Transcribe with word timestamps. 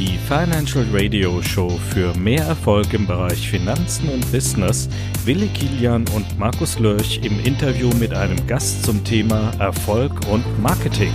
die 0.00 0.16
Financial 0.16 0.86
Radio 0.92 1.42
Show 1.42 1.68
für 1.68 2.16
mehr 2.16 2.42
Erfolg 2.44 2.94
im 2.94 3.06
Bereich 3.06 3.50
Finanzen 3.50 4.08
und 4.08 4.32
Business. 4.32 4.88
Willi 5.26 5.48
Kilian 5.48 6.06
und 6.16 6.38
Markus 6.38 6.78
Lörch 6.78 7.20
im 7.22 7.38
Interview 7.44 7.90
mit 8.00 8.14
einem 8.14 8.46
Gast 8.46 8.82
zum 8.86 9.04
Thema 9.04 9.52
Erfolg 9.58 10.12
und 10.32 10.42
Marketing. 10.62 11.12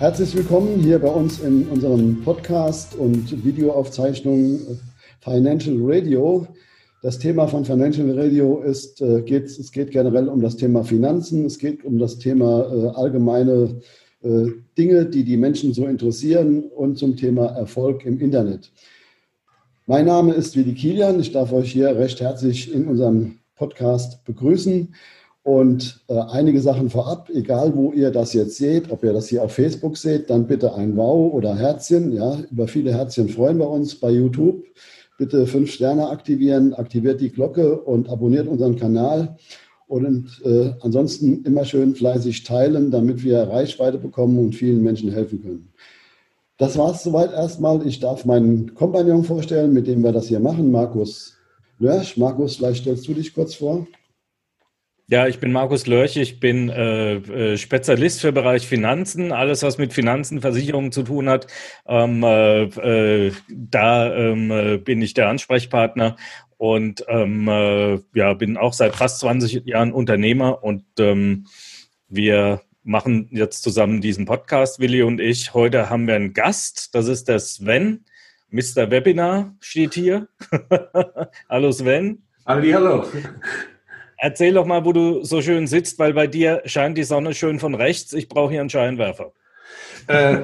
Herzlich 0.00 0.34
willkommen 0.34 0.80
hier 0.80 0.98
bei 0.98 1.08
uns 1.08 1.38
in 1.38 1.68
unserem 1.68 2.20
Podcast 2.24 2.96
und 2.96 3.44
Videoaufzeichnung 3.44 4.58
Financial 5.20 5.76
Radio. 5.82 6.48
Das 7.00 7.20
Thema 7.20 7.46
von 7.46 7.64
Financial 7.64 8.10
Radio 8.18 8.60
ist, 8.60 9.00
äh, 9.00 9.22
geht, 9.22 9.44
es 9.44 9.70
geht 9.70 9.92
generell 9.92 10.28
um 10.28 10.40
das 10.40 10.56
Thema 10.56 10.82
Finanzen, 10.82 11.44
es 11.44 11.58
geht 11.58 11.84
um 11.84 11.96
das 12.00 12.18
Thema 12.18 12.72
äh, 12.72 12.88
allgemeine 12.88 13.80
äh, 14.20 14.46
Dinge, 14.76 15.06
die 15.06 15.22
die 15.22 15.36
Menschen 15.36 15.72
so 15.72 15.86
interessieren 15.86 16.64
und 16.64 16.98
zum 16.98 17.16
Thema 17.16 17.46
Erfolg 17.56 18.04
im 18.04 18.18
Internet. 18.18 18.72
Mein 19.86 20.06
Name 20.06 20.34
ist 20.34 20.56
Willi 20.56 20.74
Kilian. 20.74 21.20
Ich 21.20 21.30
darf 21.30 21.52
euch 21.52 21.70
hier 21.70 21.96
recht 21.96 22.20
herzlich 22.20 22.74
in 22.74 22.88
unserem 22.88 23.38
Podcast 23.54 24.24
begrüßen. 24.24 24.92
Und 25.44 26.04
äh, 26.08 26.14
einige 26.14 26.60
Sachen 26.60 26.90
vorab, 26.90 27.30
egal 27.30 27.76
wo 27.76 27.92
ihr 27.92 28.10
das 28.10 28.32
jetzt 28.32 28.56
seht, 28.56 28.90
ob 28.90 29.04
ihr 29.04 29.12
das 29.12 29.28
hier 29.28 29.44
auf 29.44 29.52
Facebook 29.52 29.96
seht, 29.96 30.28
dann 30.30 30.48
bitte 30.48 30.74
ein 30.74 30.96
Wow 30.96 31.32
oder 31.32 31.56
Herzchen. 31.56 32.12
Ja, 32.12 32.38
über 32.50 32.66
viele 32.66 32.92
Herzchen 32.92 33.28
freuen 33.28 33.58
wir 33.58 33.70
uns 33.70 33.94
bei 33.94 34.10
YouTube 34.10 34.64
bitte 35.18 35.46
fünf 35.46 35.70
Sterne 35.70 36.08
aktivieren, 36.08 36.72
aktiviert 36.72 37.20
die 37.20 37.30
Glocke 37.30 37.78
und 37.82 38.08
abonniert 38.08 38.48
unseren 38.48 38.76
Kanal. 38.76 39.36
Und 39.86 40.42
äh, 40.44 40.72
ansonsten 40.80 41.44
immer 41.44 41.64
schön 41.64 41.94
fleißig 41.94 42.44
teilen, 42.44 42.90
damit 42.90 43.22
wir 43.24 43.42
Reichweite 43.42 43.98
bekommen 43.98 44.38
und 44.38 44.54
vielen 44.54 44.82
Menschen 44.82 45.10
helfen 45.10 45.42
können. 45.42 45.72
Das 46.56 46.76
war 46.78 46.92
es 46.92 47.02
soweit 47.02 47.32
erstmal. 47.32 47.86
Ich 47.86 48.00
darf 48.00 48.24
meinen 48.24 48.74
Kompagnon 48.74 49.24
vorstellen, 49.24 49.72
mit 49.72 49.86
dem 49.86 50.02
wir 50.02 50.12
das 50.12 50.28
hier 50.28 50.40
machen, 50.40 50.70
Markus 50.70 51.36
Lörsch. 51.78 52.16
Markus, 52.16 52.56
vielleicht 52.56 52.82
stellst 52.82 53.06
du 53.08 53.14
dich 53.14 53.34
kurz 53.34 53.54
vor. 53.54 53.86
Ja, 55.10 55.26
ich 55.26 55.40
bin 55.40 55.52
Markus 55.52 55.86
Lörch, 55.86 56.18
ich 56.18 56.38
bin 56.38 56.68
äh, 56.68 57.14
äh, 57.14 57.56
Spezialist 57.56 58.20
für 58.20 58.30
Bereich 58.30 58.68
Finanzen, 58.68 59.32
alles 59.32 59.62
was 59.62 59.78
mit 59.78 59.94
Finanzen, 59.94 60.42
Versicherungen 60.42 60.92
zu 60.92 61.02
tun 61.02 61.30
hat. 61.30 61.46
Ähm, 61.86 62.22
äh, 62.22 62.64
äh, 62.64 63.32
da 63.48 64.14
ähm, 64.14 64.50
äh, 64.50 64.76
bin 64.76 65.00
ich 65.00 65.14
der 65.14 65.30
Ansprechpartner 65.30 66.16
und 66.58 67.06
ähm, 67.08 67.48
äh, 67.48 67.98
ja, 68.12 68.34
bin 68.34 68.58
auch 68.58 68.74
seit 68.74 68.96
fast 68.96 69.20
20 69.20 69.64
Jahren 69.64 69.92
Unternehmer 69.94 70.62
und 70.62 70.84
ähm, 70.98 71.46
wir 72.10 72.60
machen 72.82 73.28
jetzt 73.30 73.62
zusammen 73.62 74.02
diesen 74.02 74.26
Podcast, 74.26 74.78
Willi 74.78 75.02
und 75.02 75.22
ich. 75.22 75.54
Heute 75.54 75.88
haben 75.88 76.06
wir 76.06 76.16
einen 76.16 76.34
Gast, 76.34 76.94
das 76.94 77.08
ist 77.08 77.28
der 77.28 77.38
Sven. 77.38 78.04
Mr. 78.50 78.90
Webinar 78.90 79.56
steht 79.60 79.94
hier. 79.94 80.28
hallo 81.48 81.72
Sven. 81.72 82.24
Halli, 82.44 82.72
hallo. 82.72 83.06
Erzähl 84.18 84.52
doch 84.52 84.66
mal, 84.66 84.84
wo 84.84 84.92
du 84.92 85.22
so 85.22 85.40
schön 85.40 85.68
sitzt, 85.68 85.98
weil 86.00 86.12
bei 86.12 86.26
dir 86.26 86.62
scheint 86.64 86.98
die 86.98 87.04
Sonne 87.04 87.34
schön 87.34 87.60
von 87.60 87.74
rechts. 87.74 88.12
Ich 88.12 88.28
brauche 88.28 88.50
hier 88.50 88.60
einen 88.60 88.68
Scheinwerfer. 88.68 89.32
Äh, 90.08 90.40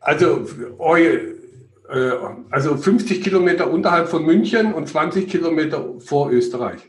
also, 0.00 0.46
äh, 1.88 2.10
also 2.50 2.76
50 2.76 3.22
Kilometer 3.22 3.70
unterhalb 3.70 4.08
von 4.08 4.24
München 4.24 4.74
und 4.74 4.88
20 4.88 5.26
Kilometer 5.26 5.94
vor 6.00 6.30
Österreich. 6.30 6.80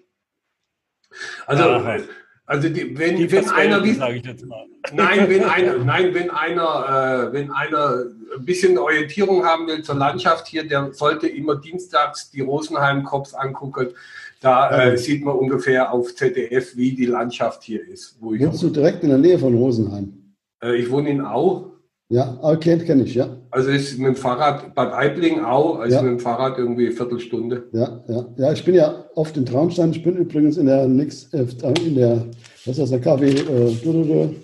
Also, 1.47 1.63
Aha. 1.63 1.97
also 2.45 2.67
die, 2.67 2.97
wenn, 2.97 3.15
die 3.15 3.31
wenn 3.31 3.49
einer 3.49 3.79
nein, 3.79 5.29
wenn 5.29 5.43
einer, 5.45 5.77
nein, 5.77 6.13
wenn 6.13 6.29
einer, 6.31 7.29
äh, 7.29 7.33
wenn 7.33 7.49
einer 7.51 8.03
ein 8.37 8.45
bisschen 8.45 8.77
Orientierung 8.77 9.45
haben 9.45 9.67
will 9.67 9.83
zur 9.83 9.95
Landschaft 9.95 10.47
hier, 10.47 10.67
der 10.67 10.91
sollte 10.91 11.27
immer 11.29 11.55
dienstags 11.55 12.29
die 12.29 12.41
Rosenheim-Cops 12.41 13.33
angucken 13.33 13.93
da 14.39 14.85
äh, 14.85 14.97
sieht 14.97 15.23
man 15.23 15.35
ungefähr 15.35 15.91
auf 15.91 16.15
ZDF, 16.15 16.77
wie 16.77 16.95
die 16.95 17.05
Landschaft 17.05 17.63
hier 17.63 17.85
ist. 17.85 18.17
Wo 18.21 18.31
Wohnst 18.31 18.63
du 18.63 18.69
direkt 18.69 19.03
in 19.03 19.09
der 19.09 19.17
Nähe 19.17 19.37
von 19.37 19.53
Rosenheim? 19.53 20.13
Äh, 20.63 20.77
ich 20.77 20.89
wohne 20.89 21.09
in 21.09 21.21
Au. 21.21 21.65
Ja, 22.07 22.39
Au 22.41 22.55
kennt 22.57 22.85
kenne 22.85 23.03
ich, 23.03 23.15
ja. 23.15 23.37
Also 23.51 23.69
ist 23.69 23.99
mit 23.99 24.07
dem 24.07 24.15
Fahrrad 24.15 24.73
Bad 24.73 24.93
Aibling, 24.93 25.43
Au, 25.43 25.73
also 25.73 25.95
ja. 25.95 26.01
mit 26.01 26.11
dem 26.11 26.19
Fahrrad 26.19 26.57
irgendwie 26.57 26.87
eine 26.87 26.95
Viertelstunde. 26.95 27.67
Ja, 27.73 28.03
ja. 28.07 28.25
Ja, 28.37 28.51
ich 28.53 28.63
bin 28.63 28.75
ja 28.75 29.05
oft 29.15 29.35
in 29.37 29.45
Traunstein. 29.45 29.91
Ich 29.91 30.01
bin 30.03 30.15
übrigens 30.15 30.57
in 30.57 30.65
der 30.65 30.87
Nix, 30.87 31.31
äh, 31.33 31.45
in 31.85 31.95
der, 31.95 32.25
was 32.65 32.77
ist 32.77 32.79
das, 32.79 32.89
der 32.89 33.01
KW 33.01 33.29
äh, 33.29 34.35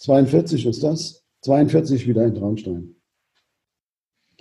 42 0.00 0.66
ist 0.66 0.82
das. 0.82 1.22
42 1.42 2.08
wieder 2.08 2.24
in 2.24 2.34
Traunstein. 2.34 2.96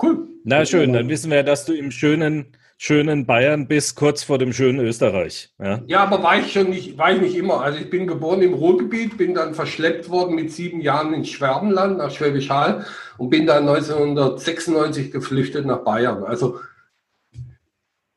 Cool. 0.01 0.28
Na 0.43 0.65
schön, 0.65 0.93
dann 0.93 1.09
wissen 1.09 1.31
wir, 1.31 1.43
dass 1.43 1.65
du 1.65 1.73
im 1.73 1.91
schönen 1.91 2.55
schönen 2.81 3.25
Bayern 3.25 3.67
bis 3.67 3.93
kurz 3.93 4.23
vor 4.23 4.37
dem 4.37 4.53
schönen 4.53 4.79
Österreich. 4.79 5.53
Ja, 5.59 5.81
ja 5.85 5.99
aber 5.99 6.23
war 6.23 6.39
ich 6.39 6.53
schon 6.53 6.69
nicht, 6.69 6.97
war 6.97 7.11
ich 7.11 7.19
nicht 7.19 7.35
immer. 7.35 7.61
Also 7.61 7.77
ich 7.77 7.89
bin 7.89 8.07
geboren 8.07 8.41
im 8.41 8.53
Ruhrgebiet, 8.53 9.17
bin 9.17 9.33
dann 9.33 9.53
verschleppt 9.53 10.09
worden 10.09 10.33
mit 10.35 10.51
sieben 10.51 10.79
Jahren 10.79 11.13
ins 11.13 11.29
Schwabenland, 11.29 11.97
nach 11.97 12.09
Schwäbisch 12.09 12.49
Hall 12.49 12.85
und 13.17 13.29
bin 13.29 13.45
dann 13.45 13.67
1996 13.67 15.11
geflüchtet 15.11 15.65
nach 15.65 15.79
Bayern. 15.79 16.23
Also 16.23 16.61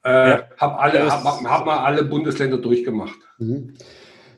äh, 0.05 0.31
ja. 0.31 0.45
habe 0.57 0.79
alle, 0.79 1.11
hab, 1.11 1.25
hab 1.25 1.67
mal 1.67 1.79
alle 1.79 2.05
Bundesländer 2.05 2.59
durchgemacht. 2.59 3.19
Mhm. 3.39 3.75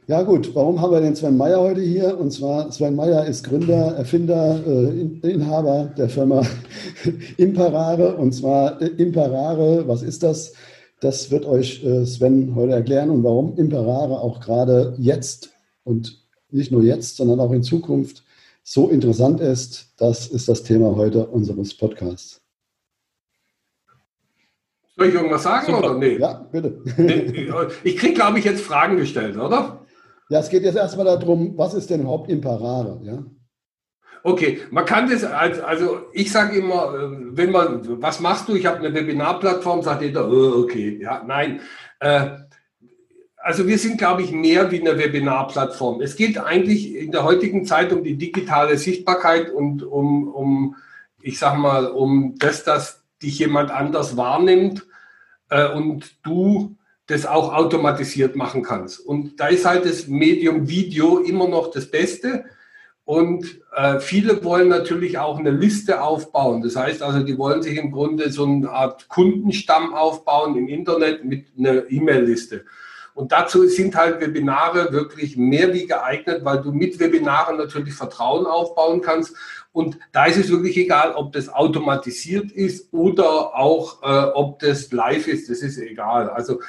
Ja 0.06 0.22
gut, 0.22 0.54
warum 0.54 0.82
haben 0.82 0.92
wir 0.92 1.00
den 1.00 1.16
Sven 1.16 1.38
Meyer 1.38 1.58
heute 1.58 1.80
hier? 1.80 2.18
Und 2.18 2.30
zwar, 2.30 2.70
Sven 2.70 2.94
Meyer 2.94 3.24
ist 3.24 3.42
Gründer, 3.42 3.96
Erfinder, 3.96 4.60
äh, 4.66 5.30
Inhaber 5.30 5.94
der 5.96 6.10
Firma 6.10 6.42
Imparare. 7.38 8.14
Und 8.16 8.32
zwar 8.32 8.82
äh, 8.82 8.88
Imparare, 8.88 9.88
was 9.88 10.02
ist 10.02 10.22
das? 10.22 10.52
Das 11.00 11.30
wird 11.30 11.46
euch 11.46 11.82
äh, 11.82 12.04
Sven 12.04 12.54
heute 12.54 12.74
erklären 12.74 13.08
und 13.08 13.24
warum 13.24 13.56
Imparare 13.56 14.20
auch 14.20 14.40
gerade 14.40 14.94
jetzt 14.98 15.54
und 15.84 16.22
nicht 16.50 16.70
nur 16.70 16.82
jetzt, 16.82 17.16
sondern 17.16 17.40
auch 17.40 17.52
in 17.52 17.62
Zukunft 17.62 18.24
so 18.62 18.90
interessant 18.90 19.40
ist. 19.40 19.94
Das 19.96 20.26
ist 20.26 20.50
das 20.50 20.64
Thema 20.64 20.96
heute 20.96 21.24
unseres 21.28 21.72
Podcasts. 21.74 22.42
Soll 24.98 25.08
ich 25.08 25.14
irgendwas 25.14 25.44
sagen 25.44 25.64
Super. 25.64 25.78
oder 25.78 25.94
nee? 25.98 26.18
Ja, 26.18 26.46
bitte. 26.52 26.82
Ich 27.84 27.96
kriege, 27.96 28.12
glaube 28.14 28.38
ich, 28.38 28.44
jetzt 28.44 28.60
Fragen 28.60 28.98
gestellt, 28.98 29.38
oder? 29.38 29.80
Ja, 30.34 30.40
es 30.40 30.48
geht 30.48 30.64
jetzt 30.64 30.74
erstmal 30.74 31.04
darum, 31.04 31.56
was 31.56 31.74
ist 31.74 31.90
denn 31.90 32.00
überhaupt 32.00 32.28
Imparare? 32.28 32.98
Ja? 33.04 33.22
Okay, 34.24 34.62
man 34.72 34.84
kann 34.84 35.08
das, 35.08 35.22
als, 35.22 35.60
also 35.60 36.06
ich 36.12 36.32
sage 36.32 36.58
immer, 36.58 36.92
äh, 36.92 37.36
wenn 37.36 37.52
man, 37.52 38.02
was 38.02 38.18
machst 38.18 38.48
du? 38.48 38.56
Ich 38.56 38.66
habe 38.66 38.78
eine 38.78 38.92
Webinarplattform, 38.92 39.82
sagt 39.82 40.02
jeder, 40.02 40.28
oh, 40.28 40.64
okay, 40.64 40.98
ja, 41.00 41.22
nein. 41.24 41.60
Äh, 42.00 42.30
also 43.36 43.68
wir 43.68 43.78
sind, 43.78 43.96
glaube 43.96 44.22
ich, 44.22 44.32
mehr 44.32 44.72
wie 44.72 44.80
eine 44.80 44.98
Webinarplattform. 44.98 46.00
Es 46.00 46.16
geht 46.16 46.36
eigentlich 46.36 46.96
in 46.96 47.12
der 47.12 47.22
heutigen 47.22 47.64
Zeit 47.64 47.92
um 47.92 48.02
die 48.02 48.16
digitale 48.16 48.76
Sichtbarkeit 48.76 49.50
und 49.50 49.84
um, 49.84 50.26
um 50.26 50.74
ich 51.22 51.38
sage 51.38 51.60
mal, 51.60 51.86
um 51.86 52.34
das, 52.40 52.64
dass 52.64 53.04
dich 53.22 53.38
jemand 53.38 53.70
anders 53.70 54.16
wahrnimmt 54.16 54.84
und 55.76 56.16
du 56.24 56.76
das 57.06 57.26
auch 57.26 57.52
automatisiert 57.52 58.36
machen 58.36 58.62
kannst. 58.62 59.00
Und 59.00 59.38
da 59.38 59.48
ist 59.48 59.64
halt 59.64 59.84
das 59.84 60.06
Medium 60.06 60.68
Video 60.68 61.18
immer 61.18 61.48
noch 61.48 61.70
das 61.70 61.90
Beste. 61.90 62.44
Und 63.04 63.60
äh, 63.76 64.00
viele 64.00 64.42
wollen 64.42 64.68
natürlich 64.68 65.18
auch 65.18 65.38
eine 65.38 65.50
Liste 65.50 66.00
aufbauen. 66.00 66.62
Das 66.62 66.76
heißt 66.76 67.02
also, 67.02 67.20
die 67.20 67.36
wollen 67.36 67.62
sich 67.62 67.76
im 67.76 67.92
Grunde 67.92 68.30
so 68.30 68.46
eine 68.46 68.70
Art 68.70 69.08
Kundenstamm 69.08 69.92
aufbauen 69.92 70.56
im 70.56 70.68
Internet 70.68 71.24
mit 71.24 71.48
einer 71.58 71.90
E-Mail-Liste. 71.90 72.64
Und 73.14 73.30
dazu 73.30 73.68
sind 73.68 73.94
halt 73.94 74.20
Webinare 74.20 74.92
wirklich 74.92 75.36
mehr 75.36 75.72
wie 75.72 75.86
geeignet, 75.86 76.44
weil 76.44 76.62
du 76.62 76.72
mit 76.72 76.98
Webinaren 76.98 77.56
natürlich 77.56 77.94
Vertrauen 77.94 78.44
aufbauen 78.44 79.02
kannst. 79.02 79.36
Und 79.70 79.98
da 80.12 80.24
ist 80.24 80.36
es 80.36 80.50
wirklich 80.50 80.76
egal, 80.76 81.12
ob 81.12 81.32
das 81.32 81.48
automatisiert 81.48 82.50
ist 82.50 82.92
oder 82.92 83.54
auch, 83.54 84.02
äh, 84.02 84.30
ob 84.34 84.58
das 84.58 84.90
live 84.90 85.28
ist. 85.28 85.48
Das 85.48 85.58
ist 85.58 85.78
egal. 85.78 86.28
Also 86.28 86.60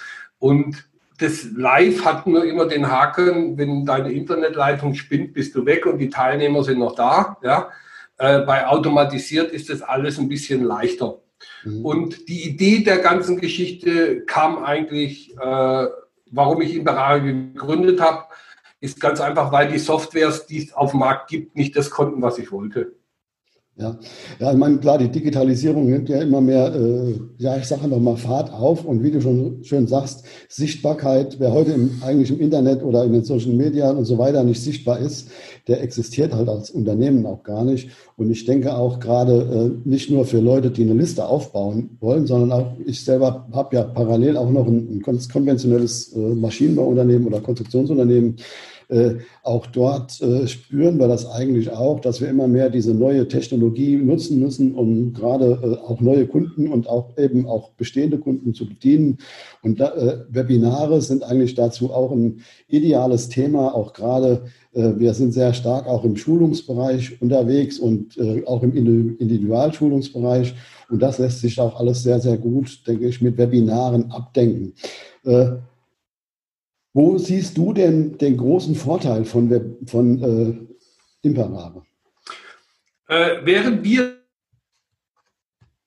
und 0.45 0.88
das 1.18 1.47
Live 1.56 2.06
hat 2.06 2.27
nur 2.27 2.45
immer 2.45 2.68
den 2.68 2.92
Haken, 2.92 3.57
wenn 3.57 3.83
deine 3.83 4.12
Internetleitung 4.12 4.94
spinnt, 4.94 5.33
bist 5.33 5.56
du 5.56 5.65
weg 5.65 5.88
und 5.88 5.97
die 5.97 6.12
Teilnehmer 6.12 6.63
sind 6.63 6.77
noch 6.77 6.94
da. 6.94 7.38
Ja? 7.42 7.71
Äh, 8.19 8.42
bei 8.42 8.68
automatisiert 8.68 9.51
ist 9.51 9.71
das 9.71 9.81
alles 9.81 10.19
ein 10.19 10.30
bisschen 10.30 10.63
leichter. 10.63 11.18
Mhm. 11.63 11.83
Und 11.83 12.30
die 12.30 12.47
Idee 12.47 12.83
der 12.83 13.00
ganzen 13.00 13.39
Geschichte 13.39 14.21
kam 14.25 14.63
eigentlich, 14.63 15.36
äh, 15.36 15.88
warum 16.30 16.62
ich 16.62 16.75
Imperare 16.75 17.24
gegründet 17.24 18.00
habe, 18.00 18.25
ist 18.81 19.01
ganz 19.01 19.21
einfach, 19.21 19.51
weil 19.51 19.71
die 19.71 19.80
Softwares, 19.80 20.45
die 20.45 20.59
es 20.59 20.74
auf 20.74 20.91
dem 20.91 21.00
Markt 21.00 21.27
gibt, 21.27 21.56
nicht 21.56 21.75
das 21.75 21.89
konnten, 21.89 22.21
was 22.21 22.38
ich 22.38 22.51
wollte. 22.51 22.94
Ja, 23.77 24.00
ja 24.39 24.54
ich 24.54 24.57
meine, 24.57 24.77
klar, 24.77 24.98
die 24.98 25.10
Digitalisierung 25.10 25.89
nimmt 25.89 26.07
ja 26.07 26.22
immer 26.22 26.39
mehr, 26.39 26.74
äh, 26.74 27.19
ja, 27.38 27.57
ich 27.57 27.66
sage 27.66 27.83
einfach 27.83 28.00
mal 28.00 28.16
Fahrt 28.16 28.54
auf 28.54 28.86
und 28.86 29.04
wie 29.04 29.12
du 29.12 29.19
schon 29.19 29.66
schön 29.66 29.86
sagst, 29.86 30.24
Sichtbarkeit, 30.48 31.42
wer 31.42 31.51
heute 31.51 31.74
im, 31.74 32.01
eigentlich 32.01 32.31
im 32.31 32.39
Internet 32.39 32.83
oder 32.83 33.04
in 33.04 33.12
den 33.12 33.25
Social 33.25 33.51
Media 33.51 33.89
und 33.92 34.06
so 34.06 34.18
weiter 34.18 34.45
nicht 34.45 34.63
sichtbar 34.63 35.00
ist, 35.00 35.30
der 35.68 35.83
existiert 35.83 36.33
halt 36.33 36.48
als 36.48 36.69
Unternehmen 36.69 37.25
auch 37.25 37.44
gar 37.44 37.66
nicht. 37.66 37.89
Und 38.16 38.31
ich 38.31 38.45
denke 38.45 38.77
auch 38.77 39.01
gerade 39.01 39.81
äh, 39.83 39.89
nicht 39.89 40.10
nur 40.10 40.24
für 40.24 40.39
Leute, 40.39 40.72
die 40.72 40.83
eine 40.83 40.94
Liste 40.94 41.25
aufbauen 41.25 41.98
wollen, 42.00 42.27
sondern 42.27 42.54
auch 42.54 42.72
ich 42.86 43.04
selber 43.04 43.45
habe 43.51 43.75
ja 43.75 43.83
parallel 43.83 44.38
auch 44.38 44.51
noch 44.51 44.68
ein, 44.68 45.01
ein 45.01 45.01
konventionelles 45.01 46.13
äh, 46.13 46.19
Maschinenbauunternehmen 46.19 47.27
oder 47.27 47.42
Konstruktionsunternehmen 47.42 48.38
äh, 48.89 49.15
auch 49.43 49.65
dort 49.67 50.21
äh, 50.21 50.47
spüren 50.47 50.99
wir 50.99 51.07
das 51.07 51.29
eigentlich 51.29 51.71
auch, 51.71 51.99
dass 51.99 52.21
wir 52.21 52.29
immer 52.29 52.47
mehr 52.47 52.69
diese 52.69 52.93
neue 52.93 53.27
Technologie 53.27 53.95
nutzen 53.95 54.39
müssen, 54.39 54.75
um 54.75 55.13
gerade 55.13 55.59
äh, 55.63 55.87
auch 55.87 56.01
neue 56.01 56.27
Kunden 56.27 56.67
und 56.71 56.87
auch 56.87 57.17
eben 57.17 57.47
auch 57.47 57.71
bestehende 57.71 58.19
Kunden 58.19 58.53
zu 58.53 58.67
bedienen. 58.67 59.17
Und 59.63 59.79
da, 59.79 59.93
äh, 59.95 60.17
Webinare 60.29 61.01
sind 61.01 61.23
eigentlich 61.23 61.55
dazu 61.55 61.91
auch 61.91 62.11
ein 62.11 62.41
ideales 62.67 63.29
Thema, 63.29 63.73
auch 63.73 63.93
gerade 63.93 64.43
äh, 64.73 64.93
wir 64.97 65.13
sind 65.13 65.31
sehr 65.31 65.53
stark 65.53 65.88
auch 65.88 66.03
im 66.03 66.15
Schulungsbereich 66.15 67.21
unterwegs 67.21 67.79
und 67.79 68.19
auch 68.45 68.61
im 68.63 68.75
Individualschulungsbereich. 68.75 70.53
Und 70.89 71.01
das 71.01 71.17
lässt 71.17 71.41
sich 71.41 71.59
auch 71.59 71.79
alles 71.79 72.03
sehr, 72.03 72.19
sehr 72.19 72.38
gut, 72.38 72.85
denke 72.88 73.07
ich, 73.07 73.21
mit 73.21 73.38
Webinaren 73.38 74.11
abdenken. 74.11 74.73
Wo 76.95 77.18
siehst 77.18 77.57
du 77.57 77.74
denn 77.74 78.18
den 78.18 78.38
großen 78.38 78.74
Vorteil 78.74 79.25
von, 79.25 79.75
von 79.86 80.24
äh, 80.24 81.27
Imperare? 81.27 81.83
Äh, 83.09 83.39
während 83.44 83.83
wir 83.83 84.21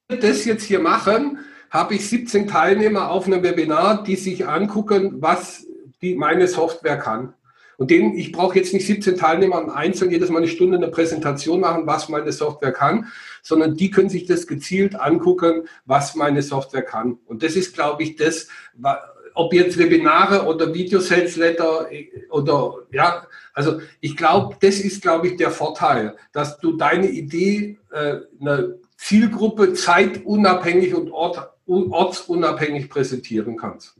das 0.08 0.44
jetzt 0.44 0.64
hier 0.64 0.80
machen, 0.80 1.38
habe 1.70 1.94
ich 1.94 2.06
17 2.06 2.46
Teilnehmer 2.46 3.10
auf 3.10 3.26
einem 3.26 3.42
Webinar, 3.42 4.02
die 4.04 4.16
sich 4.16 4.46
angucken, 4.46 5.14
was 5.22 5.66
die, 6.02 6.14
meine 6.14 6.46
Software 6.46 6.98
kann. 6.98 7.32
Und 7.78 7.90
denen, 7.90 8.14
ich 8.18 8.30
brauche 8.30 8.58
jetzt 8.58 8.74
nicht 8.74 8.86
17 8.86 9.16
Teilnehmer 9.16 9.74
einzeln 9.74 10.10
jedes 10.10 10.28
Mal 10.28 10.38
eine 10.38 10.48
Stunde 10.48 10.76
eine 10.76 10.88
Präsentation 10.88 11.60
machen, 11.60 11.86
was 11.86 12.10
meine 12.10 12.32
Software 12.32 12.72
kann, 12.72 13.06
sondern 13.40 13.76
die 13.76 13.90
können 13.90 14.10
sich 14.10 14.26
das 14.26 14.46
gezielt 14.46 14.94
angucken, 14.94 15.68
was 15.86 16.16
meine 16.16 16.42
Software 16.42 16.82
kann. 16.82 17.18
Und 17.24 17.42
das 17.42 17.56
ist, 17.56 17.74
glaube 17.74 18.02
ich, 18.02 18.16
das, 18.16 18.48
ob 19.38 19.54
jetzt 19.54 19.78
Webinare 19.78 20.46
oder 20.46 20.74
Videosales-Letter 20.74 21.88
oder 22.30 22.74
ja, 22.90 23.24
also 23.54 23.80
ich 24.00 24.16
glaube, 24.16 24.56
das 24.60 24.80
ist, 24.80 25.00
glaube 25.00 25.28
ich, 25.28 25.36
der 25.36 25.52
Vorteil, 25.52 26.16
dass 26.32 26.58
du 26.58 26.76
deine 26.76 27.08
Idee 27.08 27.78
äh, 27.92 28.16
eine 28.40 28.78
Zielgruppe 28.96 29.74
zeitunabhängig 29.74 30.92
und 30.92 31.12
ort, 31.12 31.52
ortsunabhängig 31.66 32.90
präsentieren 32.90 33.56
kannst. 33.56 33.94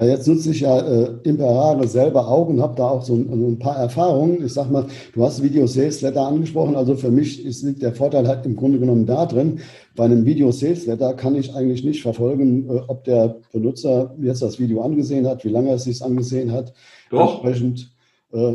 Ja, 0.00 0.06
jetzt 0.06 0.28
nutze 0.28 0.52
ich 0.52 0.60
ja 0.60 0.78
äh, 0.78 1.10
Imperare 1.24 1.88
selber 1.88 2.28
auch 2.28 2.48
und 2.48 2.62
habe 2.62 2.76
da 2.76 2.88
auch 2.88 3.02
so 3.02 3.14
ein, 3.14 3.28
ein, 3.32 3.58
paar 3.58 3.76
Erfahrungen. 3.76 4.44
Ich 4.44 4.52
sag 4.52 4.70
mal, 4.70 4.86
du 5.12 5.24
hast 5.24 5.42
Video 5.42 5.66
Sales 5.66 6.02
Letter 6.02 6.24
angesprochen. 6.24 6.76
Also 6.76 6.94
für 6.94 7.10
mich 7.10 7.44
ist, 7.44 7.64
liegt 7.64 7.82
der 7.82 7.92
Vorteil 7.92 8.28
halt 8.28 8.46
im 8.46 8.54
Grunde 8.54 8.78
genommen 8.78 9.06
da 9.06 9.26
drin. 9.26 9.58
Bei 9.96 10.04
einem 10.04 10.24
Video 10.24 10.52
Sales 10.52 10.86
Letter 10.86 11.14
kann 11.14 11.34
ich 11.34 11.52
eigentlich 11.52 11.82
nicht 11.82 12.02
verfolgen, 12.02 12.68
äh, 12.70 12.80
ob 12.86 13.02
der 13.04 13.38
Benutzer 13.52 14.14
jetzt 14.22 14.40
das 14.40 14.60
Video 14.60 14.82
angesehen 14.82 15.26
hat, 15.26 15.44
wie 15.44 15.48
lange 15.50 15.70
er 15.70 15.76
es 15.76 15.84
sich 15.84 16.00
angesehen 16.00 16.52
hat. 16.52 16.72
Doch. 17.10 17.42
Entsprechend 17.42 17.90
äh, 18.32 18.54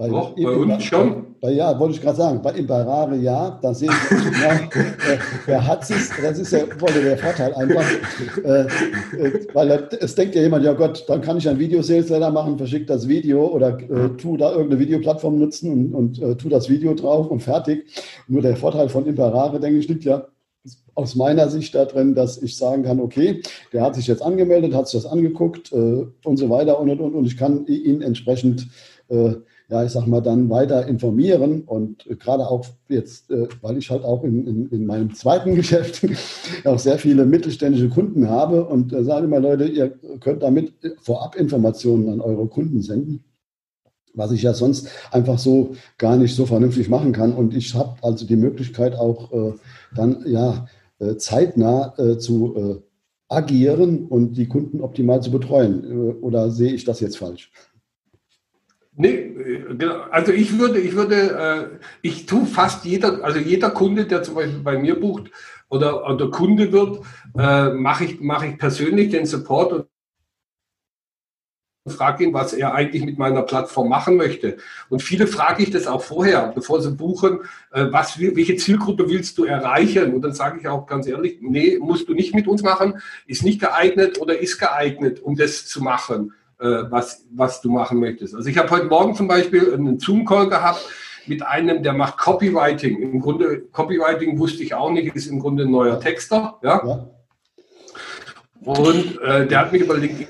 bei, 0.00 0.08
Doch, 0.08 0.34
bei 0.34 0.50
uns 0.50 0.82
schon. 0.82 1.26
Bei, 1.42 1.50
ja, 1.50 1.78
wollte 1.78 1.96
ich 1.96 2.00
gerade 2.00 2.16
sagen, 2.16 2.40
bei 2.40 2.52
Imperare 2.52 3.16
ja, 3.16 3.58
da 3.60 3.74
sehen 3.74 3.92
Sie, 4.08 4.16
ja, 4.42 4.54
äh, 5.12 5.18
wer 5.44 5.66
hat 5.66 5.82
es, 5.90 6.10
das 6.22 6.38
ist 6.38 6.52
ja 6.52 6.60
wollte 6.78 7.02
der 7.02 7.18
Vorteil 7.18 7.52
einfach, 7.52 7.84
äh, 8.42 8.62
äh, 8.62 9.46
weil 9.52 9.88
es 10.00 10.14
denkt 10.14 10.36
ja 10.36 10.40
jemand, 10.40 10.64
ja 10.64 10.72
Gott, 10.72 11.04
dann 11.06 11.20
kann 11.20 11.36
ich 11.36 11.46
ein 11.46 11.58
Video-Sales-Letter 11.58 12.30
machen, 12.30 12.56
verschicke 12.56 12.86
das 12.86 13.08
Video 13.08 13.46
oder 13.48 13.78
äh, 13.78 14.16
tu 14.16 14.38
da 14.38 14.52
irgendeine 14.52 14.80
Videoplattform 14.80 15.38
nutzen 15.38 15.70
und, 15.70 15.94
und 15.94 16.22
äh, 16.22 16.34
tu 16.34 16.48
das 16.48 16.70
Video 16.70 16.94
drauf 16.94 17.30
und 17.30 17.40
fertig. 17.40 17.84
Nur 18.26 18.40
der 18.40 18.56
Vorteil 18.56 18.88
von 18.88 19.04
Imperare, 19.04 19.60
denke 19.60 19.80
ich, 19.80 19.88
liegt 19.88 20.04
ja 20.04 20.28
aus 20.94 21.14
meiner 21.14 21.50
Sicht 21.50 21.74
da 21.74 21.84
drin, 21.84 22.14
dass 22.14 22.40
ich 22.40 22.56
sagen 22.56 22.84
kann, 22.84 23.00
okay, 23.00 23.42
der 23.74 23.82
hat 23.82 23.96
sich 23.96 24.06
jetzt 24.06 24.22
angemeldet, 24.22 24.72
hat 24.72 24.88
sich 24.88 25.02
das 25.02 25.12
angeguckt 25.12 25.70
äh, 25.72 26.06
und 26.24 26.38
so 26.38 26.48
weiter 26.48 26.80
und, 26.80 26.88
und, 26.88 27.00
und, 27.00 27.14
und 27.14 27.26
ich 27.26 27.36
kann 27.36 27.66
ihn 27.66 28.00
entsprechend 28.00 28.66
ja, 29.70 29.84
ich 29.84 29.92
sag 29.92 30.06
mal, 30.06 30.20
dann 30.20 30.50
weiter 30.50 30.86
informieren. 30.86 31.62
Und 31.62 32.04
gerade 32.18 32.48
auch 32.48 32.66
jetzt, 32.88 33.30
äh, 33.30 33.46
weil 33.62 33.78
ich 33.78 33.90
halt 33.90 34.04
auch 34.04 34.24
in, 34.24 34.46
in, 34.46 34.68
in 34.70 34.86
meinem 34.86 35.14
zweiten 35.14 35.54
Geschäft 35.60 36.06
auch 36.64 36.78
sehr 36.78 36.98
viele 36.98 37.24
mittelständische 37.24 37.88
Kunden 37.88 38.28
habe 38.28 38.64
und 38.64 38.92
äh, 38.92 39.04
sage 39.04 39.26
immer, 39.26 39.40
Leute, 39.40 39.64
ihr 39.64 39.90
könnt 40.20 40.42
damit 40.42 40.72
vorab 41.00 41.36
Informationen 41.36 42.08
an 42.08 42.20
eure 42.20 42.46
Kunden 42.48 42.82
senden 42.82 43.24
was 44.12 44.32
ich 44.32 44.42
ja 44.42 44.54
sonst 44.54 44.88
einfach 45.12 45.38
so 45.38 45.76
gar 45.96 46.16
nicht 46.16 46.34
so 46.34 46.44
vernünftig 46.44 46.88
machen 46.88 47.12
kann. 47.12 47.32
Und 47.32 47.54
ich 47.54 47.74
habe 47.74 47.96
also 48.02 48.26
die 48.26 48.36
Möglichkeit 48.36 48.94
auch 48.94 49.32
äh, 49.32 49.52
dann 49.94 50.24
ja 50.26 50.66
äh, 50.98 51.16
zeitnah 51.16 51.94
äh, 51.96 52.18
zu 52.18 52.56
äh, 52.56 52.82
agieren 53.28 54.06
und 54.06 54.36
die 54.36 54.48
Kunden 54.48 54.80
optimal 54.80 55.22
zu 55.22 55.30
betreuen. 55.30 55.84
Äh, 55.84 56.12
oder 56.14 56.50
sehe 56.50 56.72
ich 56.72 56.84
das 56.84 57.00
jetzt 57.00 57.18
falsch? 57.18 57.52
Nee, 59.00 59.34
genau. 59.78 60.02
also 60.10 60.30
ich 60.30 60.58
würde, 60.58 60.78
ich 60.78 60.94
würde, 60.94 61.16
äh, 61.72 61.86
ich 62.02 62.26
tue 62.26 62.44
fast 62.44 62.84
jeder, 62.84 63.24
also 63.24 63.38
jeder 63.38 63.70
Kunde, 63.70 64.04
der 64.04 64.22
zum 64.22 64.34
Beispiel 64.34 64.60
bei 64.60 64.76
mir 64.76 65.00
bucht 65.00 65.30
oder, 65.70 66.06
oder 66.06 66.30
Kunde 66.30 66.70
wird, 66.70 67.00
äh, 67.38 67.70
mache 67.70 68.04
ich, 68.04 68.20
mache 68.20 68.48
ich 68.48 68.58
persönlich 68.58 69.08
den 69.08 69.24
Support 69.24 69.72
und 69.72 69.86
frage 71.88 72.24
ihn, 72.24 72.34
was 72.34 72.52
er 72.52 72.74
eigentlich 72.74 73.02
mit 73.02 73.18
meiner 73.18 73.40
Plattform 73.40 73.88
machen 73.88 74.16
möchte. 74.16 74.58
Und 74.90 75.02
viele 75.02 75.26
frage 75.26 75.62
ich 75.62 75.70
das 75.70 75.86
auch 75.86 76.02
vorher, 76.02 76.52
bevor 76.54 76.82
sie 76.82 76.90
buchen, 76.90 77.40
äh, 77.72 77.86
was, 77.90 78.20
welche 78.20 78.56
Zielgruppe 78.56 79.08
willst 79.08 79.38
du 79.38 79.44
erreichen? 79.44 80.12
Und 80.12 80.20
dann 80.20 80.34
sage 80.34 80.60
ich 80.60 80.68
auch 80.68 80.86
ganz 80.86 81.06
ehrlich, 81.06 81.38
nee, 81.40 81.78
musst 81.80 82.06
du 82.06 82.12
nicht 82.12 82.34
mit 82.34 82.46
uns 82.46 82.62
machen, 82.62 83.00
ist 83.26 83.44
nicht 83.44 83.60
geeignet 83.60 84.20
oder 84.20 84.38
ist 84.38 84.58
geeignet, 84.58 85.20
um 85.22 85.36
das 85.36 85.64
zu 85.64 85.82
machen. 85.82 86.34
Äh, 86.60 86.90
was, 86.90 87.24
was 87.32 87.62
du 87.62 87.70
machen 87.70 88.00
möchtest. 88.00 88.34
Also 88.34 88.50
ich 88.50 88.58
habe 88.58 88.68
heute 88.68 88.84
Morgen 88.84 89.14
zum 89.14 89.26
Beispiel 89.26 89.72
einen 89.72 89.98
Zoom-Call 89.98 90.50
gehabt 90.50 90.86
mit 91.26 91.42
einem, 91.42 91.82
der 91.82 91.94
macht 91.94 92.18
Copywriting. 92.18 93.00
Im 93.00 93.20
Grunde, 93.20 93.62
Copywriting 93.72 94.38
wusste 94.38 94.62
ich 94.62 94.74
auch 94.74 94.90
nicht, 94.90 95.16
ist 95.16 95.28
im 95.28 95.38
Grunde 95.38 95.62
ein 95.62 95.70
neuer 95.70 95.98
Texter. 95.98 96.58
Ja. 96.62 96.82
ja. 96.86 97.10
Und 98.62 99.18
äh, 99.22 99.46
der 99.46 99.58
hat 99.58 99.72
mich 99.72 99.80
über 99.80 99.96
LinkedIn 99.96 100.28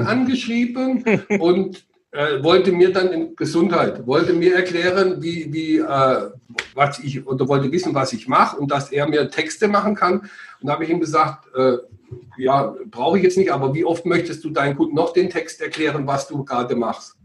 angeschrieben 0.00 1.04
und 1.38 1.86
äh, 2.12 2.42
wollte 2.42 2.72
mir 2.72 2.94
dann 2.94 3.12
in 3.12 3.36
Gesundheit, 3.36 4.06
wollte 4.06 4.32
mir 4.32 4.54
erklären, 4.54 5.22
wie, 5.22 5.52
wie 5.52 5.76
äh, 5.80 6.30
was 6.74 6.98
ich, 6.98 7.26
oder 7.26 7.48
wollte 7.48 7.72
wissen, 7.72 7.94
was 7.94 8.12
ich 8.12 8.28
mache 8.28 8.56
und 8.56 8.70
dass 8.70 8.92
er 8.92 9.08
mir 9.08 9.30
Texte 9.30 9.68
machen 9.68 9.94
kann. 9.94 10.20
Und 10.20 10.30
da 10.62 10.72
habe 10.74 10.84
ich 10.84 10.90
ihm 10.90 11.00
gesagt, 11.00 11.48
äh, 11.54 11.78
ja, 12.36 12.74
brauche 12.90 13.18
ich 13.18 13.24
jetzt 13.24 13.38
nicht, 13.38 13.52
aber 13.52 13.74
wie 13.74 13.84
oft 13.84 14.06
möchtest 14.06 14.44
du 14.44 14.50
deinen 14.50 14.76
Kunden 14.76 14.94
noch 14.94 15.12
den 15.12 15.30
Text 15.30 15.60
erklären, 15.60 16.06
was 16.06 16.28
du 16.28 16.44
gerade 16.44 16.76
machst? 16.76 17.16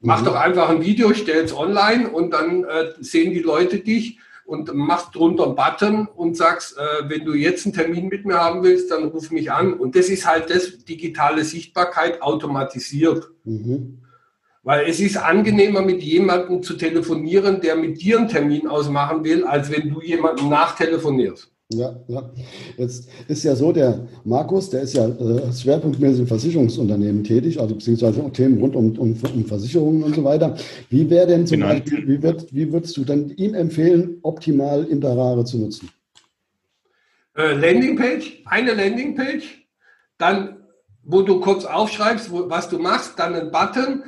Mach 0.00 0.20
mhm. 0.20 0.26
doch 0.26 0.34
einfach 0.34 0.68
ein 0.68 0.82
Video, 0.82 1.14
stell 1.14 1.44
es 1.44 1.56
online 1.56 2.08
und 2.10 2.32
dann 2.32 2.64
äh, 2.64 2.92
sehen 3.00 3.32
die 3.32 3.40
Leute 3.40 3.78
dich 3.78 4.18
und 4.44 4.74
machst 4.74 5.14
drunter 5.14 5.46
einen 5.46 5.54
Button 5.54 6.06
und 6.06 6.36
sagst, 6.36 6.76
äh, 6.76 7.08
wenn 7.08 7.24
du 7.24 7.34
jetzt 7.34 7.64
einen 7.64 7.74
Termin 7.74 8.08
mit 8.08 8.26
mir 8.26 8.34
haben 8.34 8.62
willst, 8.62 8.90
dann 8.90 9.04
ruf 9.04 9.30
mich 9.30 9.52
an. 9.52 9.74
Und 9.74 9.94
das 9.94 10.08
ist 10.08 10.26
halt 10.26 10.50
das, 10.50 10.84
digitale 10.84 11.44
Sichtbarkeit 11.44 12.20
automatisiert. 12.20 13.30
Mhm. 13.44 14.01
Weil 14.64 14.88
es 14.88 15.00
ist 15.00 15.16
angenehmer, 15.16 15.82
mit 15.82 16.02
jemandem 16.02 16.62
zu 16.62 16.74
telefonieren, 16.74 17.60
der 17.60 17.74
mit 17.74 18.00
dir 18.00 18.18
einen 18.18 18.28
Termin 18.28 18.68
ausmachen 18.68 19.24
will, 19.24 19.44
als 19.44 19.70
wenn 19.72 19.88
du 19.88 20.00
jemanden 20.00 20.48
nachtelefonierst. 20.48 21.52
Ja, 21.74 21.96
ja. 22.06 22.30
Jetzt 22.76 23.08
ist 23.28 23.44
ja 23.44 23.56
so, 23.56 23.72
der 23.72 24.06
Markus, 24.24 24.70
der 24.70 24.82
ist 24.82 24.94
ja 24.94 25.08
äh, 25.08 25.52
schwerpunktmäßig 25.52 26.20
im 26.20 26.26
Versicherungsunternehmen 26.26 27.24
tätig, 27.24 27.58
also 27.58 27.74
beziehungsweise 27.74 28.30
Themen 28.32 28.60
rund 28.60 28.76
um, 28.76 28.96
um, 28.98 29.16
um 29.34 29.44
Versicherungen 29.46 30.02
und 30.02 30.14
so 30.14 30.24
weiter. 30.24 30.56
Wie 30.90 31.08
wäre 31.08 31.26
denn 31.26 31.46
zum 31.46 31.60
genau. 31.60 31.72
Beispiel, 31.72 32.06
wie, 32.06 32.22
wird, 32.22 32.54
wie 32.54 32.72
würdest 32.72 32.96
du 32.96 33.04
denn 33.04 33.30
ihm 33.30 33.54
empfehlen, 33.54 34.18
optimal 34.22 34.84
Imperare 34.84 35.44
zu 35.44 35.58
nutzen? 35.58 35.88
Äh, 37.36 37.54
Landingpage, 37.54 38.42
eine 38.44 38.74
Landingpage, 38.74 39.66
dann, 40.18 40.58
wo 41.02 41.22
du 41.22 41.40
kurz 41.40 41.64
aufschreibst, 41.64 42.30
wo, 42.30 42.50
was 42.50 42.68
du 42.68 42.78
machst, 42.78 43.18
dann 43.18 43.34
ein 43.34 43.50
Button, 43.50 44.04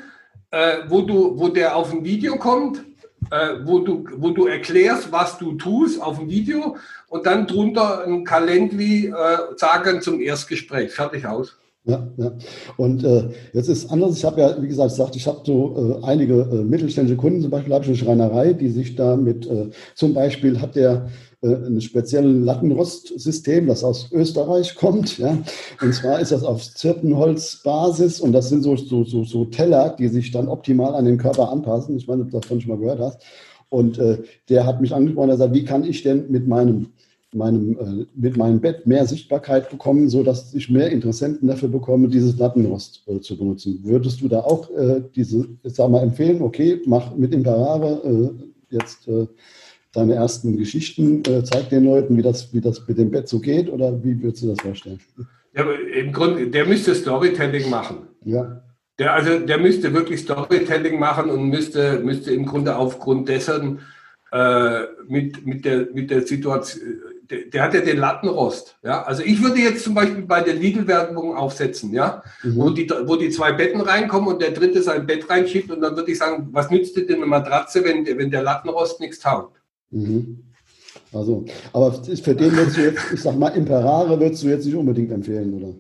äh, 0.54 0.88
wo, 0.88 1.02
du, 1.02 1.37
wo 1.37 1.49
der 1.49 1.76
auf 1.76 1.92
ein 1.92 2.04
Video 2.04 2.37
kommt, 2.37 2.84
äh, 3.30 3.54
wo, 3.64 3.80
du, 3.80 4.04
wo 4.18 4.30
du 4.30 4.46
erklärst, 4.46 5.11
was 5.11 5.37
du 5.38 5.54
tust 5.54 6.00
auf 6.00 6.18
dem 6.18 6.30
Video 6.30 6.76
und 7.08 7.26
dann 7.26 7.46
drunter 7.46 8.04
ein 8.06 8.25
Kalendli 8.25 9.08
äh, 9.08 9.12
sagen 9.56 10.00
zum 10.00 10.20
Erstgespräch. 10.20 10.92
Fertig 10.92 11.26
aus. 11.26 11.56
Ja, 11.87 12.08
ja. 12.16 12.32
Und 12.78 13.04
äh, 13.04 13.28
jetzt 13.52 13.68
ist 13.68 13.90
anders, 13.90 14.16
ich 14.16 14.25
habe 14.25 14.40
ja, 14.40 14.62
wie 14.62 14.68
gesagt, 14.68 14.90
gesagt, 14.90 15.16
ich 15.16 15.26
habe 15.26 15.40
so 15.44 16.00
äh, 16.02 16.06
einige 16.06 16.40
äh, 16.40 16.64
mittelständische 16.64 17.18
Kunden, 17.18 17.42
zum 17.42 17.50
Beispiel 17.50 17.75
habe 17.75 17.84
ich 17.84 17.90
eine 17.90 17.99
Schreinerei, 17.99 18.52
die 18.54 18.70
sich 18.70 18.94
da 18.94 19.16
mit, 19.16 19.46
äh, 19.46 19.68
zum 19.94 20.14
Beispiel 20.14 20.61
hat 20.61 20.76
der 20.76 21.11
ein 21.44 21.80
spezielles 21.80 22.44
Lattenrostsystem, 22.44 23.66
das 23.66 23.84
aus 23.84 24.10
Österreich 24.12 24.74
kommt. 24.74 25.18
Ja? 25.18 25.38
Und 25.80 25.94
zwar 25.94 26.20
ist 26.20 26.32
das 26.32 26.42
auf 26.44 26.62
Zirpenholzbasis 26.62 28.20
und 28.20 28.32
das 28.32 28.48
sind 28.48 28.62
so, 28.62 28.76
so, 28.76 29.04
so, 29.04 29.24
so 29.24 29.44
Teller, 29.44 29.94
die 29.98 30.08
sich 30.08 30.30
dann 30.30 30.48
optimal 30.48 30.94
an 30.94 31.04
den 31.04 31.18
Körper 31.18 31.50
anpassen. 31.50 31.96
Ich 31.96 32.08
nicht, 32.08 32.20
ob 32.20 32.30
du 32.30 32.40
davon 32.40 32.60
schon 32.60 32.70
mal 32.70 32.78
gehört 32.78 33.00
hast. 33.00 33.22
Und 33.68 33.98
äh, 33.98 34.18
der 34.48 34.66
hat 34.66 34.80
mich 34.80 34.94
angesprochen, 34.94 35.30
er 35.30 35.36
sagt, 35.36 35.54
wie 35.54 35.64
kann 35.64 35.84
ich 35.84 36.02
denn 36.02 36.30
mit 36.30 36.46
meinem 36.46 36.88
meinem, 37.34 37.78
äh, 37.78 38.06
mit 38.14 38.36
meinem 38.36 38.60
Bett 38.60 38.86
mehr 38.86 39.06
Sichtbarkeit 39.06 39.68
bekommen, 39.70 40.08
so 40.08 40.22
dass 40.22 40.54
ich 40.54 40.70
mehr 40.70 40.90
Interessenten 40.90 41.48
dafür 41.48 41.68
bekomme, 41.68 42.08
dieses 42.08 42.38
Lattenrost 42.38 43.02
äh, 43.06 43.20
zu 43.20 43.36
benutzen. 43.36 43.80
Würdest 43.82 44.20
du 44.20 44.28
da 44.28 44.40
auch 44.40 44.70
äh, 44.70 45.02
diese, 45.14 45.48
sag 45.64 45.90
mal, 45.90 46.02
empfehlen, 46.02 46.42
okay, 46.42 46.80
mach 46.86 47.14
mit 47.16 47.34
Imperare 47.34 48.00
äh, 48.04 48.74
jetzt 48.74 49.08
äh, 49.08 49.26
deine 49.94 50.14
ersten 50.14 50.56
Geschichten, 50.56 51.22
äh, 51.26 51.42
zeig 51.44 51.70
den 51.70 51.84
Leuten, 51.84 52.16
wie 52.16 52.22
das, 52.22 52.52
wie 52.52 52.60
das 52.60 52.86
mit 52.86 52.98
dem 52.98 53.10
Bett 53.10 53.28
so 53.28 53.40
geht, 53.40 53.70
oder 53.70 54.02
wie 54.02 54.22
würdest 54.22 54.42
du 54.42 54.48
das 54.48 54.60
vorstellen? 54.60 55.00
Ja, 55.54 55.64
im 55.70 56.12
Grunde, 56.12 56.48
der 56.48 56.66
müsste 56.66 56.94
Storytelling 56.94 57.70
machen. 57.70 58.08
Ja. 58.24 58.62
Der, 58.98 59.12
also, 59.12 59.38
der 59.38 59.58
müsste 59.58 59.92
wirklich 59.92 60.20
Storytelling 60.20 60.98
machen 60.98 61.30
und 61.30 61.48
müsste, 61.48 62.00
müsste 62.00 62.32
im 62.32 62.46
Grunde 62.46 62.76
aufgrund 62.76 63.28
dessen 63.28 63.80
mit, 65.06 65.46
mit, 65.46 65.64
der, 65.64 65.86
mit 65.94 66.10
der 66.10 66.26
Situation, 66.26 66.82
der, 67.30 67.38
der, 67.52 67.62
hat 67.62 67.74
ja 67.74 67.80
den 67.80 67.98
Lattenrost. 67.98 68.76
Ja? 68.82 69.02
Also 69.02 69.22
ich 69.22 69.42
würde 69.42 69.60
jetzt 69.60 69.84
zum 69.84 69.94
Beispiel 69.94 70.22
bei 70.22 70.40
der 70.40 70.54
Lidl-Werbung 70.54 71.36
aufsetzen, 71.36 71.92
ja? 71.92 72.22
Mhm. 72.42 72.56
Wo, 72.56 72.70
die, 72.70 72.90
wo 73.04 73.16
die 73.16 73.30
zwei 73.30 73.52
Betten 73.52 73.80
reinkommen 73.80 74.28
und 74.28 74.42
der 74.42 74.50
dritte 74.50 74.82
sein 74.82 75.06
Bett 75.06 75.28
reinschiebt 75.28 75.70
und 75.70 75.80
dann 75.80 75.96
würde 75.96 76.10
ich 76.10 76.18
sagen, 76.18 76.48
was 76.52 76.70
nützt 76.70 76.96
dir 76.96 77.06
denn 77.06 77.16
eine 77.16 77.26
Matratze, 77.26 77.84
wenn, 77.84 78.06
wenn 78.06 78.30
der 78.30 78.42
Lattenrost 78.42 79.00
nichts 79.00 79.20
taugt? 79.20 79.60
Mhm. 79.94 80.44
Also, 81.12 81.44
aber 81.72 81.92
für 81.92 82.34
den 82.34 82.56
würdest 82.56 82.76
du 82.76 82.80
jetzt, 82.82 83.00
ich 83.12 83.22
sag 83.22 83.38
mal, 83.38 83.48
Imperare 83.48 84.18
würdest 84.18 84.42
du 84.42 84.48
jetzt 84.48 84.64
nicht 84.64 84.74
unbedingt 84.74 85.12
empfehlen, 85.12 85.54
oder? 85.54 85.74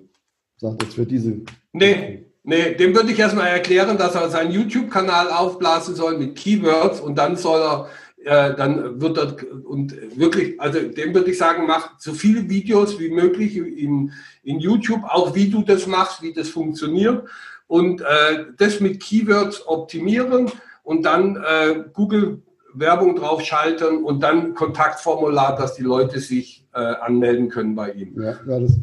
Sagt 0.56 0.82
jetzt 0.84 0.94
für 0.94 1.06
diese. 1.06 1.40
Nee, 1.72 2.26
nee, 2.44 2.74
dem 2.74 2.94
würde 2.94 3.10
ich 3.10 3.18
erstmal 3.18 3.48
erklären, 3.48 3.98
dass 3.98 4.14
er 4.14 4.30
seinen 4.30 4.52
YouTube-Kanal 4.52 5.30
aufblasen 5.30 5.96
soll 5.96 6.18
mit 6.18 6.36
Keywords 6.36 7.00
und 7.00 7.18
dann 7.18 7.36
soll 7.36 7.60
er 7.60 7.88
äh, 8.24 8.54
dann 8.54 9.00
wird 9.00 9.16
dort 9.18 9.42
und 9.44 9.94
wirklich, 10.18 10.58
also 10.58 10.80
dem 10.80 11.14
würde 11.14 11.30
ich 11.30 11.38
sagen, 11.38 11.66
mach 11.66 11.98
so 11.98 12.12
viele 12.12 12.48
Videos 12.48 12.98
wie 12.98 13.10
möglich 13.10 13.56
in, 13.56 14.12
in 14.42 14.60
YouTube, 14.60 15.02
auch 15.04 15.34
wie 15.34 15.50
du 15.50 15.62
das 15.62 15.86
machst, 15.86 16.22
wie 16.22 16.32
das 16.32 16.48
funktioniert 16.48 17.28
und 17.66 18.00
äh, 18.00 18.46
das 18.56 18.80
mit 18.80 19.02
Keywords 19.02 19.66
optimieren 19.66 20.50
und 20.84 21.04
dann 21.04 21.36
äh, 21.36 21.84
Google 21.92 22.42
Werbung 22.74 23.16
draufschalten 23.16 24.04
und 24.04 24.22
dann 24.22 24.54
Kontaktformular, 24.54 25.56
dass 25.56 25.74
die 25.74 25.82
Leute 25.82 26.20
sich 26.20 26.66
äh, 26.74 26.78
anmelden 26.78 27.48
können 27.48 27.74
bei 27.74 27.92
ihm. 27.92 28.20
Ja, 28.20 28.38
ja, 28.46 28.60
das, 28.60 28.78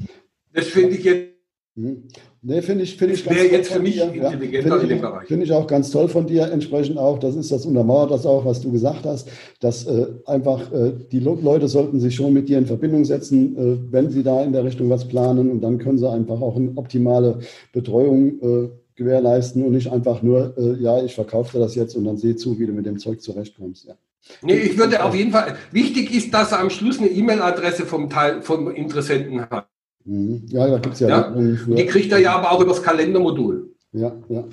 das 0.54 0.68
finde 0.68 0.96
ich 0.96 1.04
jetzt. 1.04 1.32
Mhm. 1.76 2.04
Nee, 2.44 2.64
finde 2.64 2.84
ich, 2.84 2.98
finde 2.98 3.14
ich 3.14 3.24
ganz 3.24 3.40
jetzt 3.40 3.72
für 3.72 3.80
mich 3.80 4.02
intelligenter 4.02 4.76
ja, 4.76 4.82
in 4.82 4.90
dem 4.90 5.02
Bereich. 5.02 5.28
Finde 5.28 5.46
ich 5.46 5.54
auch 5.54 5.68
ganz 5.68 5.92
toll 5.92 6.08
von 6.08 6.26
dir, 6.26 6.52
entsprechend 6.52 6.98
auch, 6.98 7.20
das 7.20 7.36
ist 7.36 7.52
das 7.52 7.68
untermauert 7.68 8.10
das 8.10 8.26
auch, 8.26 8.44
was 8.46 8.62
du 8.62 8.72
gesagt 8.72 9.06
hast, 9.06 9.30
dass 9.60 9.86
äh, 9.86 10.08
einfach 10.26 10.72
äh, 10.74 10.92
die 11.12 11.20
Leute 11.20 11.68
sollten 11.68 12.00
sich 12.00 12.16
schon 12.16 12.34
mit 12.34 12.50
dir 12.50 12.58
in 12.58 12.66
Verbindung 12.66 13.06
setzen, 13.06 13.56
äh, 13.56 13.78
wenn 13.92 14.10
sie 14.10 14.24
da 14.24 14.44
in 14.44 14.54
der 14.54 14.64
Richtung 14.64 14.90
was 14.90 15.08
planen 15.08 15.52
und 15.52 15.62
dann 15.62 15.78
können 15.78 16.00
sie 16.00 16.10
einfach 16.10 16.42
auch 16.42 16.56
eine 16.56 16.72
optimale 16.76 17.40
Betreuung 17.74 18.42
äh, 18.42 18.70
gewährleisten 18.96 19.64
und 19.64 19.74
nicht 19.74 19.92
einfach 19.92 20.22
nur, 20.22 20.56
äh, 20.58 20.82
ja, 20.82 21.04
ich 21.04 21.16
verkaufe 21.16 21.58
dir 21.58 21.64
das 21.64 21.76
jetzt 21.76 21.96
und 21.96 22.06
dann 22.06 22.18
seh 22.18 22.36
zu, 22.36 22.60
wie 22.60 22.66
du 22.66 22.74
mit 22.74 22.86
dem 22.86 23.00
Zeug 23.00 23.22
zurechtkommst. 23.22 23.88
Ja. 23.88 23.96
Nee, 24.42 24.56
ich 24.56 24.78
würde 24.78 25.04
auf 25.04 25.16
jeden 25.16 25.32
Fall, 25.32 25.56
wichtig 25.72 26.14
ist, 26.14 26.34
dass 26.34 26.52
er 26.52 26.60
am 26.60 26.70
Schluss 26.70 27.00
eine 27.00 27.10
E-Mail-Adresse 27.10 27.86
vom 27.86 28.10
Teil, 28.10 28.42
vom 28.42 28.70
Interessenten 28.72 29.42
hat. 29.42 29.68
Mhm. 30.06 30.46
Ja, 30.48 30.68
da 30.68 30.78
gibt 30.78 30.96
es 30.96 31.00
ja. 31.00 31.10
ja? 31.10 31.36
Die 31.36 31.86
kriegt 31.86 32.12
er 32.12 32.20
ja 32.20 32.36
aber 32.36 32.52
auch 32.52 32.62
über 32.62 32.72
das 32.72 32.84
Kalendermodul. 32.84 33.74
Ja, 33.92 34.16
ja. 34.30 34.44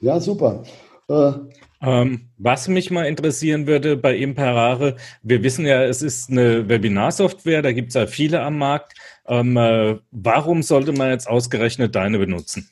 Ja, 0.00 0.20
super. 0.20 0.62
Äh, 1.08 1.32
ähm, 1.80 2.30
was 2.38 2.68
mich 2.68 2.90
mal 2.90 3.04
interessieren 3.04 3.66
würde 3.66 3.96
bei 3.96 4.16
Imperare, 4.16 4.96
wir 5.22 5.42
wissen 5.42 5.66
ja, 5.66 5.84
es 5.84 6.02
ist 6.02 6.30
eine 6.30 6.68
Webinarsoftware, 6.68 7.62
da 7.62 7.72
gibt 7.72 7.88
es 7.88 7.94
ja 7.94 8.06
viele 8.06 8.40
am 8.42 8.58
Markt. 8.58 8.94
Ähm, 9.26 9.56
äh, 9.56 9.96
warum 10.10 10.62
sollte 10.62 10.92
man 10.92 11.10
jetzt 11.10 11.28
ausgerechnet 11.28 11.94
deine 11.94 12.18
benutzen? 12.18 12.68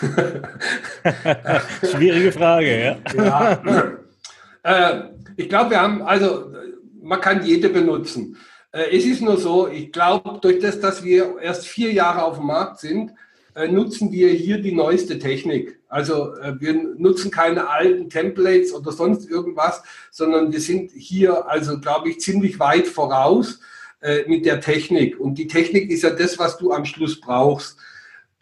Schwierige 1.90 2.32
Frage, 2.32 2.96
ja. 3.16 3.24
ja. 3.24 3.62
Äh, 4.62 5.02
ich 5.36 5.48
glaube, 5.48 5.70
wir 5.70 5.80
haben, 5.80 6.02
also 6.02 6.52
man 7.02 7.20
kann 7.20 7.44
jede 7.44 7.68
benutzen. 7.68 8.36
Äh, 8.72 8.96
es 8.96 9.04
ist 9.04 9.22
nur 9.22 9.38
so, 9.38 9.68
ich 9.68 9.92
glaube, 9.92 10.38
durch 10.40 10.60
das, 10.60 10.80
dass 10.80 11.02
wir 11.02 11.38
erst 11.40 11.66
vier 11.66 11.92
Jahre 11.92 12.24
auf 12.24 12.36
dem 12.36 12.46
Markt 12.46 12.80
sind, 12.80 13.12
äh, 13.54 13.68
nutzen 13.68 14.12
wir 14.12 14.28
hier 14.30 14.60
die 14.60 14.74
neueste 14.74 15.18
Technik. 15.18 15.78
Also 15.88 16.34
äh, 16.36 16.60
wir 16.60 16.74
nutzen 16.74 17.30
keine 17.30 17.68
alten 17.68 18.10
Templates 18.10 18.74
oder 18.74 18.92
sonst 18.92 19.30
irgendwas, 19.30 19.82
sondern 20.10 20.52
wir 20.52 20.60
sind 20.60 20.90
hier, 20.90 21.48
also 21.48 21.80
glaube 21.80 22.10
ich, 22.10 22.20
ziemlich 22.20 22.58
weit 22.58 22.86
voraus 22.86 23.60
mit 24.28 24.44
der 24.44 24.60
Technik. 24.60 25.18
Und 25.18 25.36
die 25.36 25.46
Technik 25.46 25.90
ist 25.90 26.02
ja 26.02 26.10
das, 26.10 26.38
was 26.38 26.58
du 26.58 26.70
am 26.70 26.84
Schluss 26.84 27.18
brauchst. 27.18 27.78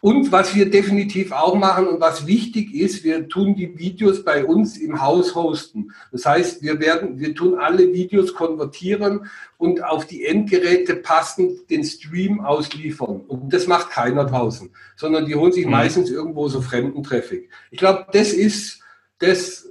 Und 0.05 0.31
was 0.31 0.53
wir 0.53 0.69
definitiv 0.69 1.31
auch 1.31 1.55
machen 1.55 1.87
und 1.87 1.99
was 1.99 2.27
wichtig 2.27 2.75
ist, 2.75 3.03
wir 3.03 3.27
tun 3.27 3.55
die 3.55 3.79
Videos 3.79 4.23
bei 4.23 4.45
uns 4.45 4.77
im 4.77 5.01
Haus 5.01 5.33
hosten. 5.33 5.93
Das 6.11 6.27
heißt, 6.27 6.61
wir 6.61 6.79
werden, 6.79 7.17
wir 7.17 7.33
tun 7.33 7.57
alle 7.57 7.91
Videos 7.91 8.35
konvertieren 8.35 9.27
und 9.57 9.83
auf 9.83 10.05
die 10.05 10.23
Endgeräte 10.23 10.97
passend 10.97 11.71
den 11.71 11.83
Stream 11.83 12.39
ausliefern. 12.39 13.21
Und 13.21 13.51
das 13.51 13.65
macht 13.65 13.89
keiner 13.89 14.25
draußen, 14.25 14.69
sondern 14.95 15.25
die 15.25 15.33
holen 15.33 15.53
sich 15.53 15.65
mhm. 15.65 15.71
meistens 15.71 16.11
irgendwo 16.11 16.49
so 16.49 16.61
fremden 16.61 17.01
Traffic. 17.01 17.49
Ich 17.71 17.79
glaube, 17.79 18.05
das 18.11 18.31
ist 18.31 18.83
das, 19.17 19.67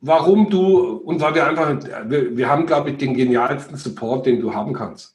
warum 0.00 0.50
du, 0.50 0.96
und 0.96 1.20
weil 1.20 1.36
wir 1.36 1.46
einfach, 1.46 2.10
wir, 2.10 2.36
wir 2.36 2.48
haben, 2.48 2.66
glaube 2.66 2.90
ich, 2.90 2.96
den 2.96 3.14
genialsten 3.14 3.76
Support, 3.76 4.26
den 4.26 4.40
du 4.40 4.52
haben 4.52 4.72
kannst. 4.72 5.14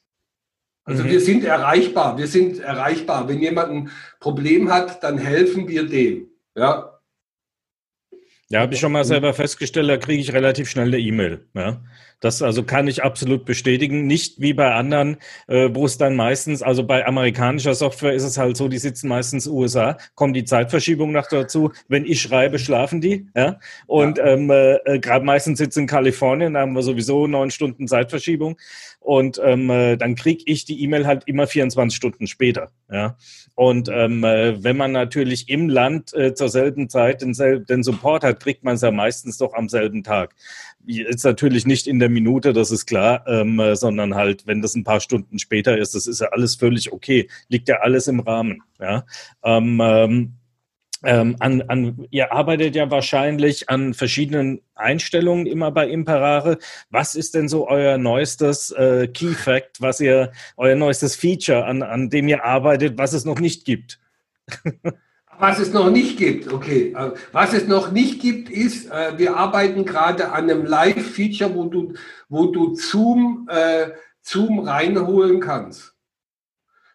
Also 0.88 1.04
mhm. 1.04 1.10
wir 1.10 1.20
sind 1.20 1.44
erreichbar, 1.44 2.16
wir 2.16 2.26
sind 2.26 2.60
erreichbar. 2.60 3.28
Wenn 3.28 3.40
jemand 3.40 3.70
ein 3.70 3.90
Problem 4.20 4.72
hat, 4.72 5.02
dann 5.02 5.18
helfen 5.18 5.68
wir 5.68 5.86
dem. 5.86 6.30
Ja. 6.56 6.97
Ja, 8.50 8.60
habe 8.60 8.72
ich 8.72 8.80
schon 8.80 8.92
mal 8.92 9.04
selber 9.04 9.34
festgestellt, 9.34 9.90
da 9.90 9.98
kriege 9.98 10.22
ich 10.22 10.32
relativ 10.32 10.70
schnell 10.70 10.88
eine 10.88 10.98
E-Mail. 10.98 11.46
Ja. 11.54 11.82
Das 12.20 12.42
also 12.42 12.64
kann 12.64 12.88
ich 12.88 13.04
absolut 13.04 13.44
bestätigen. 13.44 14.06
Nicht 14.06 14.40
wie 14.40 14.52
bei 14.52 14.72
anderen, 14.72 15.18
äh, 15.46 15.68
wo 15.72 15.84
es 15.84 15.98
dann 15.98 16.16
meistens, 16.16 16.62
also 16.62 16.82
bei 16.82 17.06
amerikanischer 17.06 17.74
Software 17.74 18.14
ist 18.14 18.24
es 18.24 18.38
halt 18.38 18.56
so, 18.56 18.68
die 18.68 18.78
sitzen 18.78 19.06
meistens 19.06 19.46
USA, 19.46 19.98
kommt 20.14 20.34
die 20.34 20.44
Zeitverschiebung 20.44 21.12
noch 21.12 21.28
dazu. 21.28 21.72
Wenn 21.86 22.04
ich 22.04 22.20
schreibe, 22.20 22.58
schlafen 22.58 23.00
die. 23.00 23.28
Ja? 23.36 23.60
Und 23.86 24.18
ja. 24.18 24.28
ähm, 24.28 24.50
äh, 24.50 24.98
gerade 24.98 25.24
meistens 25.24 25.58
sitzen 25.58 25.80
in 25.80 25.86
Kalifornien, 25.86 26.54
da 26.54 26.60
haben 26.60 26.72
wir 26.72 26.82
sowieso 26.82 27.26
neun 27.26 27.50
Stunden 27.50 27.86
Zeitverschiebung. 27.86 28.56
Und 29.00 29.40
ähm, 29.42 29.70
äh, 29.70 29.96
dann 29.96 30.16
kriege 30.16 30.42
ich 30.46 30.64
die 30.64 30.82
E-Mail 30.82 31.06
halt 31.06 31.22
immer 31.26 31.46
24 31.46 31.96
Stunden 31.96 32.26
später. 32.26 32.72
Ja? 32.90 33.16
Und 33.54 33.88
ähm, 33.92 34.24
äh, 34.24 34.62
wenn 34.62 34.76
man 34.76 34.92
natürlich 34.92 35.48
im 35.48 35.68
Land 35.68 36.12
äh, 36.14 36.34
zur 36.34 36.48
selben 36.48 36.88
Zeit 36.88 37.22
den, 37.22 37.32
den 37.64 37.82
Support 37.82 38.24
hat, 38.24 38.37
kriegt 38.38 38.64
man 38.64 38.76
es 38.76 38.82
ja 38.82 38.90
meistens 38.90 39.38
doch 39.38 39.54
am 39.54 39.68
selben 39.68 40.02
Tag. 40.02 40.34
Jetzt 40.84 41.24
natürlich 41.24 41.66
nicht 41.66 41.86
in 41.86 41.98
der 41.98 42.08
Minute, 42.08 42.52
das 42.52 42.70
ist 42.70 42.86
klar, 42.86 43.26
ähm, 43.26 43.58
äh, 43.60 43.76
sondern 43.76 44.14
halt, 44.14 44.46
wenn 44.46 44.62
das 44.62 44.74
ein 44.74 44.84
paar 44.84 45.00
Stunden 45.00 45.38
später 45.38 45.76
ist, 45.76 45.94
das 45.94 46.06
ist 46.06 46.20
ja 46.20 46.28
alles 46.28 46.56
völlig 46.56 46.92
okay, 46.92 47.28
liegt 47.48 47.68
ja 47.68 47.76
alles 47.80 48.06
im 48.06 48.20
Rahmen. 48.20 48.62
Ja? 48.80 49.04
Ähm, 49.44 49.80
ähm, 49.82 50.38
ähm, 51.04 51.36
an, 51.38 51.62
an, 51.62 52.08
ihr 52.10 52.32
arbeitet 52.32 52.74
ja 52.74 52.90
wahrscheinlich 52.90 53.70
an 53.70 53.94
verschiedenen 53.94 54.62
Einstellungen 54.74 55.46
immer 55.46 55.70
bei 55.70 55.88
Imperare. 55.88 56.58
Was 56.90 57.14
ist 57.14 57.34
denn 57.34 57.48
so 57.48 57.68
euer 57.68 57.98
neuestes 57.98 58.72
äh, 58.72 59.06
Key 59.06 59.34
Fact, 59.34 59.80
was 59.80 60.00
ihr, 60.00 60.32
euer 60.56 60.74
neuestes 60.74 61.14
Feature, 61.14 61.66
an, 61.66 61.82
an 61.82 62.10
dem 62.10 62.26
ihr 62.26 62.44
arbeitet, 62.44 62.98
was 62.98 63.12
es 63.12 63.24
noch 63.24 63.38
nicht 63.38 63.64
gibt? 63.64 64.00
Was 65.38 65.58
es 65.60 65.72
noch 65.72 65.90
nicht 65.90 66.18
gibt, 66.18 66.52
okay. 66.52 66.94
Äh, 66.96 67.12
was 67.32 67.52
es 67.52 67.66
noch 67.66 67.92
nicht 67.92 68.20
gibt, 68.20 68.50
ist, 68.50 68.90
äh, 68.90 69.16
wir 69.16 69.36
arbeiten 69.36 69.84
gerade 69.84 70.32
an 70.32 70.50
einem 70.50 70.64
Live-Feature, 70.64 71.54
wo 71.54 71.64
du, 71.64 71.94
wo 72.28 72.46
du 72.46 72.74
Zoom, 72.74 73.48
äh, 73.50 73.90
Zoom 74.20 74.60
reinholen 74.60 75.40
kannst. 75.40 75.94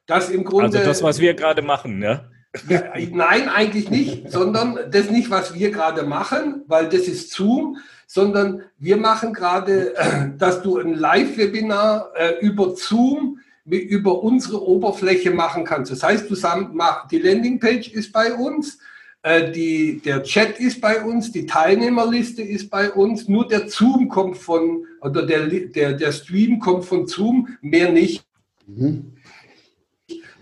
Das 0.05 0.29
im 0.29 0.43
Grunde. 0.43 0.77
Also 0.77 0.89
das, 0.89 1.01
was 1.01 1.19
wir 1.19 1.33
gerade 1.33 1.61
machen, 1.61 2.01
ja? 2.01 2.25
ja 2.67 2.83
nein, 3.11 3.47
eigentlich 3.47 3.89
nicht, 3.89 4.29
sondern 4.29 4.77
das 4.91 5.09
nicht, 5.09 5.29
was 5.29 5.53
wir 5.53 5.71
gerade 5.71 6.03
machen, 6.03 6.63
weil 6.67 6.89
das 6.89 7.03
ist 7.03 7.31
Zoom, 7.31 7.77
sondern 8.05 8.63
wir 8.77 8.97
machen 8.97 9.33
gerade, 9.33 9.93
dass 10.37 10.61
du 10.61 10.77
ein 10.77 10.93
Live-Webinar 10.93 12.11
über 12.41 12.75
Zoom 12.75 13.39
über 13.65 14.21
unsere 14.23 14.61
Oberfläche 14.67 15.31
machen 15.31 15.63
kannst. 15.63 15.91
Das 15.91 16.03
heißt, 16.03 16.29
du 16.29 16.35
mach, 16.73 17.07
die 17.07 17.19
Landingpage 17.19 17.89
ist 17.89 18.11
bei 18.11 18.33
uns, 18.33 18.77
äh, 19.21 19.51
die, 19.51 20.01
der 20.03 20.23
Chat 20.23 20.59
ist 20.59 20.81
bei 20.81 21.01
uns, 21.01 21.31
die 21.31 21.45
Teilnehmerliste 21.45 22.41
ist 22.41 22.69
bei 22.69 22.91
uns, 22.91 23.29
nur 23.29 23.47
der 23.47 23.69
Zoom 23.69 24.09
kommt 24.09 24.37
von, 24.37 24.85
oder 25.01 25.25
der, 25.25 25.47
der, 25.47 25.93
der 25.93 26.11
Stream 26.11 26.59
kommt 26.59 26.83
von 26.83 27.07
Zoom, 27.07 27.57
mehr 27.61 27.91
nicht. 27.91 28.25
Mhm. 28.67 29.13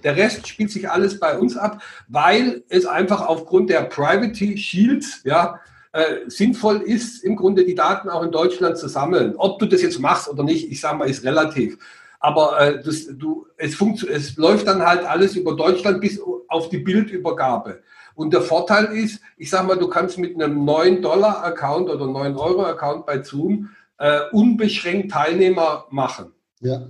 Der 0.04 0.18
Rest 0.18 0.48
spielt 0.48 0.72
sich 0.72 0.90
alles 0.90 1.20
bei 1.20 1.38
uns 1.38 1.56
ab, 1.56 1.84
weil 2.08 2.64
es 2.70 2.88
einfach 2.88 3.22
aufgrund 3.28 3.70
der 3.70 3.84
Privacy 3.84 4.58
Shields, 4.58 5.22
ja, 5.26 5.60
äh, 5.92 6.28
sinnvoll 6.28 6.78
ist, 6.78 7.24
im 7.24 7.36
Grunde 7.36 7.66
die 7.66 7.76
Daten 7.76 8.10
auch 8.10 8.24
in 8.24 8.32
Deutschland 8.32 8.78
zu 8.78 8.88
sammeln. 8.88 9.36
Ob 9.36 9.60
du 9.60 9.68
das 9.68 9.84
jetzt 9.84 10.00
machst 10.00 10.28
oder 10.28 10.44
nicht, 10.44 10.72
ich 10.72 10.82
sage 10.82 10.98
mal, 10.98 11.10
ist 11.10 11.24
relativ. 11.24 11.78
Aber 12.22 12.62
äh, 12.62 12.82
das, 12.84 13.08
du, 13.18 13.48
es, 13.58 13.82
es 13.82 14.38
läuft 14.38 14.68
dann 14.68 14.86
halt 14.86 15.04
alles 15.04 15.36
über 15.36 15.56
Deutschland 15.56 16.00
bis 16.00 16.22
auf 16.48 16.70
die 16.70 16.78
Bildübergabe. 16.78 17.82
Und 18.14 18.32
der 18.32 18.42
Vorteil 18.42 18.86
ist, 18.96 19.22
ich 19.38 19.50
sage 19.50 19.68
mal, 19.68 19.78
du 19.78 19.88
kannst 19.88 20.20
mit 20.20 20.36
einem 20.36 20.64
9-Dollar-Account 20.64 21.90
oder 21.90 22.06
9-Euro-Account 22.06 23.08
bei 23.08 23.24
Zoom 23.24 23.70
äh, 23.98 24.20
unbeschränkt 24.32 25.12
Teilnehmer 25.12 25.86
machen. 25.90 26.32
Ja. 26.60 26.88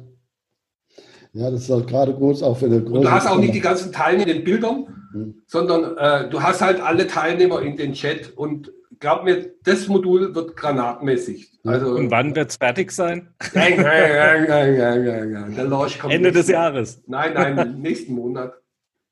Ja, 1.33 1.49
das 1.49 1.61
ist 1.61 1.69
halt 1.69 1.87
gerade 1.87 2.13
groß 2.13 2.43
auch 2.43 2.57
für 2.57 2.65
eine 2.65 2.81
große. 2.81 2.93
Und 2.93 3.03
du 3.03 3.11
hast 3.11 3.27
auch 3.27 3.37
nicht 3.37 3.55
die 3.55 3.61
ganzen 3.61 3.93
Teilnehmer 3.93 4.29
in 4.29 4.37
den 4.37 4.43
Bildern, 4.43 5.07
hm. 5.13 5.41
sondern 5.47 5.97
äh, 5.97 6.29
du 6.29 6.43
hast 6.43 6.61
halt 6.61 6.81
alle 6.81 7.07
Teilnehmer 7.07 7.61
in 7.61 7.77
den 7.77 7.93
Chat 7.93 8.35
und 8.35 8.73
glaub 9.01 9.25
mir, 9.25 9.53
das 9.63 9.87
Modul 9.89 10.33
wird 10.33 10.55
granatmäßig. 10.55 11.51
Also, 11.65 11.95
und 11.95 12.09
wann 12.09 12.33
wird 12.35 12.51
es 12.51 12.55
fertig 12.55 12.91
sein? 12.91 13.33
Nein, 13.53 13.73
nein, 13.75 14.47
nein, 14.47 14.47
nein, 14.77 15.05
nein, 15.05 15.31
nein. 15.31 15.55
Der 15.55 15.65
Launch 15.65 15.99
kommt 15.99 16.13
Ende 16.13 16.31
des 16.31 16.47
Jahres. 16.47 17.03
Nein, 17.07 17.33
nein, 17.33 17.75
nächsten 17.81 18.13
Monat. 18.13 18.53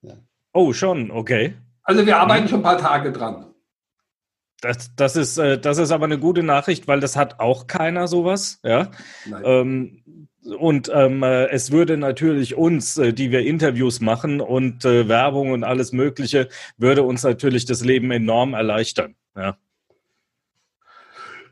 Ja. 0.02 0.14
Oh, 0.54 0.72
schon, 0.72 1.12
okay. 1.12 1.56
Also 1.84 2.06
wir 2.06 2.18
arbeiten 2.18 2.48
schon 2.48 2.60
ein 2.60 2.64
paar 2.64 2.78
Tage 2.78 3.12
dran. 3.12 3.48
Das, 4.62 4.96
das, 4.96 5.16
ist, 5.16 5.38
äh, 5.38 5.60
das 5.60 5.78
ist 5.78 5.92
aber 5.92 6.06
eine 6.06 6.20
gute 6.20 6.44
Nachricht, 6.44 6.88
weil 6.88 7.00
das 7.00 7.16
hat 7.16 7.40
auch 7.40 7.68
keiner 7.68 8.08
sowas. 8.08 8.60
Ja? 8.64 8.92
Ähm, 9.44 10.28
und 10.58 10.92
ähm, 10.94 11.24
äh, 11.24 11.48
es 11.48 11.72
würde 11.72 11.98
natürlich 11.98 12.56
uns, 12.56 12.98
äh, 12.98 13.14
die 13.14 13.32
wir 13.32 13.42
Interviews 13.42 14.02
machen 14.02 14.42
und 14.42 14.86
äh, 14.86 15.08
Werbung 15.08 15.52
und 15.52 15.64
alles 15.64 15.94
Mögliche, 15.94 16.50
würde 16.78 17.04
uns 17.04 17.24
natürlich 17.24 17.66
das 17.66 17.84
Leben 17.84 18.12
enorm 18.12 18.54
erleichtern. 18.54 19.16
Ja. 19.36 19.58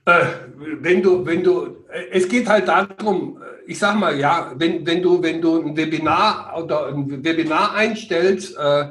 Äh, 0.08 0.26
wenn 0.56 1.02
du, 1.02 1.26
wenn 1.26 1.44
du, 1.44 1.84
es 2.12 2.30
geht 2.30 2.48
halt 2.48 2.70
darum, 2.70 3.40
ich 3.66 3.78
sag 3.78 4.00
mal, 4.00 4.18
ja, 4.18 4.54
wenn, 4.56 4.86
wenn 4.86 5.02
du, 5.02 5.22
wenn 5.22 5.42
du 5.42 5.62
ein 5.62 5.76
Webinar 5.76 6.54
oder 6.58 6.88
ein 6.88 7.24
Webinar 7.26 7.76
einstellst, 7.76 8.56
äh, 8.58 8.86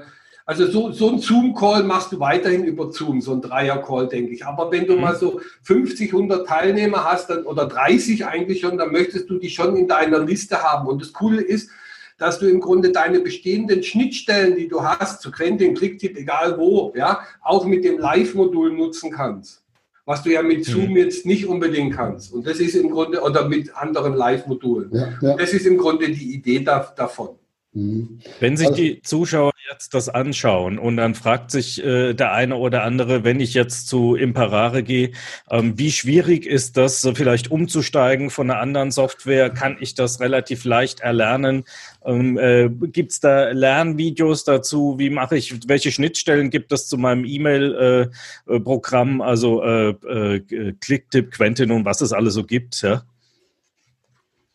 also 0.45 0.67
so, 0.67 0.93
so 0.93 1.09
ein 1.09 1.19
Zoom-Call 1.19 1.85
machst 1.85 2.13
du 2.13 2.21
weiterhin 2.21 2.65
über 2.65 2.93
Zoom, 2.93 3.23
so 3.23 3.33
ein 3.33 3.41
Dreier-Call, 3.41 4.09
denke 4.09 4.35
ich. 4.35 4.45
Aber 4.45 4.71
wenn 4.71 4.87
du 4.87 4.93
mhm. 4.95 5.01
mal 5.01 5.17
so 5.17 5.41
50, 5.63 6.13
100 6.13 6.47
Teilnehmer 6.47 7.05
hast 7.05 7.31
dann, 7.31 7.45
oder 7.45 7.65
30 7.65 8.27
eigentlich 8.27 8.61
schon, 8.61 8.77
dann 8.77 8.93
möchtest 8.93 9.31
du 9.31 9.39
die 9.39 9.49
schon 9.49 9.75
in 9.75 9.89
deiner 9.89 10.19
Liste 10.19 10.63
haben. 10.63 10.87
Und 10.87 11.01
das 11.01 11.15
Coole 11.15 11.41
ist, 11.41 11.71
dass 12.19 12.39
du 12.39 12.47
im 12.47 12.61
Grunde 12.61 12.93
deine 12.93 13.21
bestehenden 13.21 13.83
Schnittstellen, 13.83 14.55
die 14.55 14.69
du 14.69 14.85
hast, 14.85 15.23
zu 15.23 15.31
Quentin, 15.31 15.75
Clicktip, 15.75 16.17
egal 16.19 16.59
wo, 16.59 16.93
ja, 16.95 17.21
auch 17.43 17.65
mit 17.65 17.85
dem 17.85 17.99
Live-Modul 17.99 18.73
nutzen 18.73 19.11
kannst. 19.11 19.66
Was 20.07 20.23
du 20.23 20.31
ja 20.31 20.41
mit 20.43 20.65
Zoom 20.65 20.91
mhm. 20.91 20.97
jetzt 20.97 21.27
nicht 21.27 21.47
unbedingt 21.47 21.95
kannst. 21.95 22.33
Und 22.33 22.47
das 22.47 22.61
ist 22.61 22.77
im 22.77 22.91
Grunde, 22.91 23.21
oder 23.21 23.49
mit 23.49 23.77
anderen 23.77 24.15
Live-Modulen. 24.15 24.91
Ja, 24.93 25.09
ja. 25.21 25.37
Das 25.37 25.53
ist 25.53 25.67
im 25.67 25.77
Grunde 25.77 26.09
die 26.09 26.33
Idee 26.33 26.61
da, 26.61 26.79
davon. 26.97 27.31
Mhm. 27.77 28.21
Wenn 28.41 28.57
sich 28.57 28.69
also, 28.69 28.81
die 28.81 29.03
Zuschauer 29.03 29.53
jetzt 29.71 29.93
das 29.93 30.09
anschauen 30.09 30.79
und 30.79 30.97
dann 30.97 31.15
fragt 31.15 31.51
sich 31.51 31.85
äh, 31.85 32.15
der 32.15 32.33
eine 32.33 32.57
oder 32.57 32.85
andere, 32.85 33.23
wenn 33.23 33.39
ich 33.39 33.53
jetzt 33.53 33.87
zu 33.89 34.15
Imperare 34.15 34.83
gehe, 34.83 35.13
ähm, 35.51 35.79
wie 35.79 35.93
schwierig 35.93 36.47
ist 36.47 36.79
das, 36.79 37.03
so 37.03 37.15
vielleicht 37.15 37.51
umzusteigen 37.51 38.31
von 38.31 38.51
einer 38.51 38.61
anderen 38.61 38.93
Software? 38.93 39.51
Kann 39.51 39.77
ich 39.79 39.95
das 39.95 40.21
relativ 40.21 40.65
leicht 40.65 41.01
erlernen? 41.01 41.65
Ähm, 42.03 42.39
äh, 42.39 42.71
gibt 42.71 43.13
es 43.13 43.21
da 43.21 43.51
Lernvideos 43.51 44.45
dazu? 44.45 44.99
Wie 44.99 45.11
mache 45.11 45.37
ich, 45.37 45.69
welche 45.69 45.93
Schnittstellen 45.93 46.49
gibt 46.49 46.73
es 46.73 46.89
zu 46.89 46.97
meinem 46.97 47.27
E-Mail-Programm, 47.27 49.21
äh, 49.21 49.23
äh 49.23 49.27
also 49.27 49.63
äh, 49.63 49.91
äh, 49.91 50.73
Clicktip, 50.81 51.31
Quentin 51.31 51.71
und 51.71 51.85
was 51.85 52.01
es 52.01 52.15
alles 52.15 52.33
so 52.33 52.45
gibt? 52.45 52.81
Ja? 52.81 53.03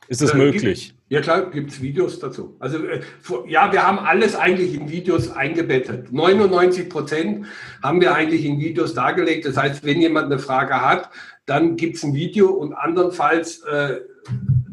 Ist 0.08 0.24
es 0.24 0.34
möglich? 0.34 0.96
Ja 1.12 1.19
klar, 1.19 1.52
gibt 1.52 1.71
es 1.71 1.82
Videos 1.82 2.19
dazu. 2.19 2.56
Also 2.60 2.86
äh, 2.86 3.02
ja, 3.45 3.69
wir 3.74 3.86
haben 3.86 4.00
alles 4.00 4.34
eigentlich 4.34 4.74
in 4.74 4.89
Videos 4.89 5.30
eingebettet. 5.30 6.13
99 6.13 6.89
Prozent 6.89 7.47
haben 7.84 8.00
wir 8.00 8.15
eigentlich 8.15 8.45
in 8.45 8.62
Videos 8.62 8.93
dargelegt. 8.93 9.45
Das 9.45 9.58
heißt, 9.58 9.84
wenn 9.84 10.00
jemand 10.00 10.28
eine 10.28 10.39
Frage 10.39 10.80
hat, 10.80 11.10
dann 11.45 11.76
gibt 11.76 11.97
es 11.97 12.04
ein 12.04 12.13
Video 12.13 12.52
und 12.52 12.74
andernfalls, 12.74 13.60
äh, 13.63 14.00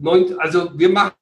neun, 0.01 0.39
also 0.39 0.79
wir 0.79 0.91
machen 0.91 1.13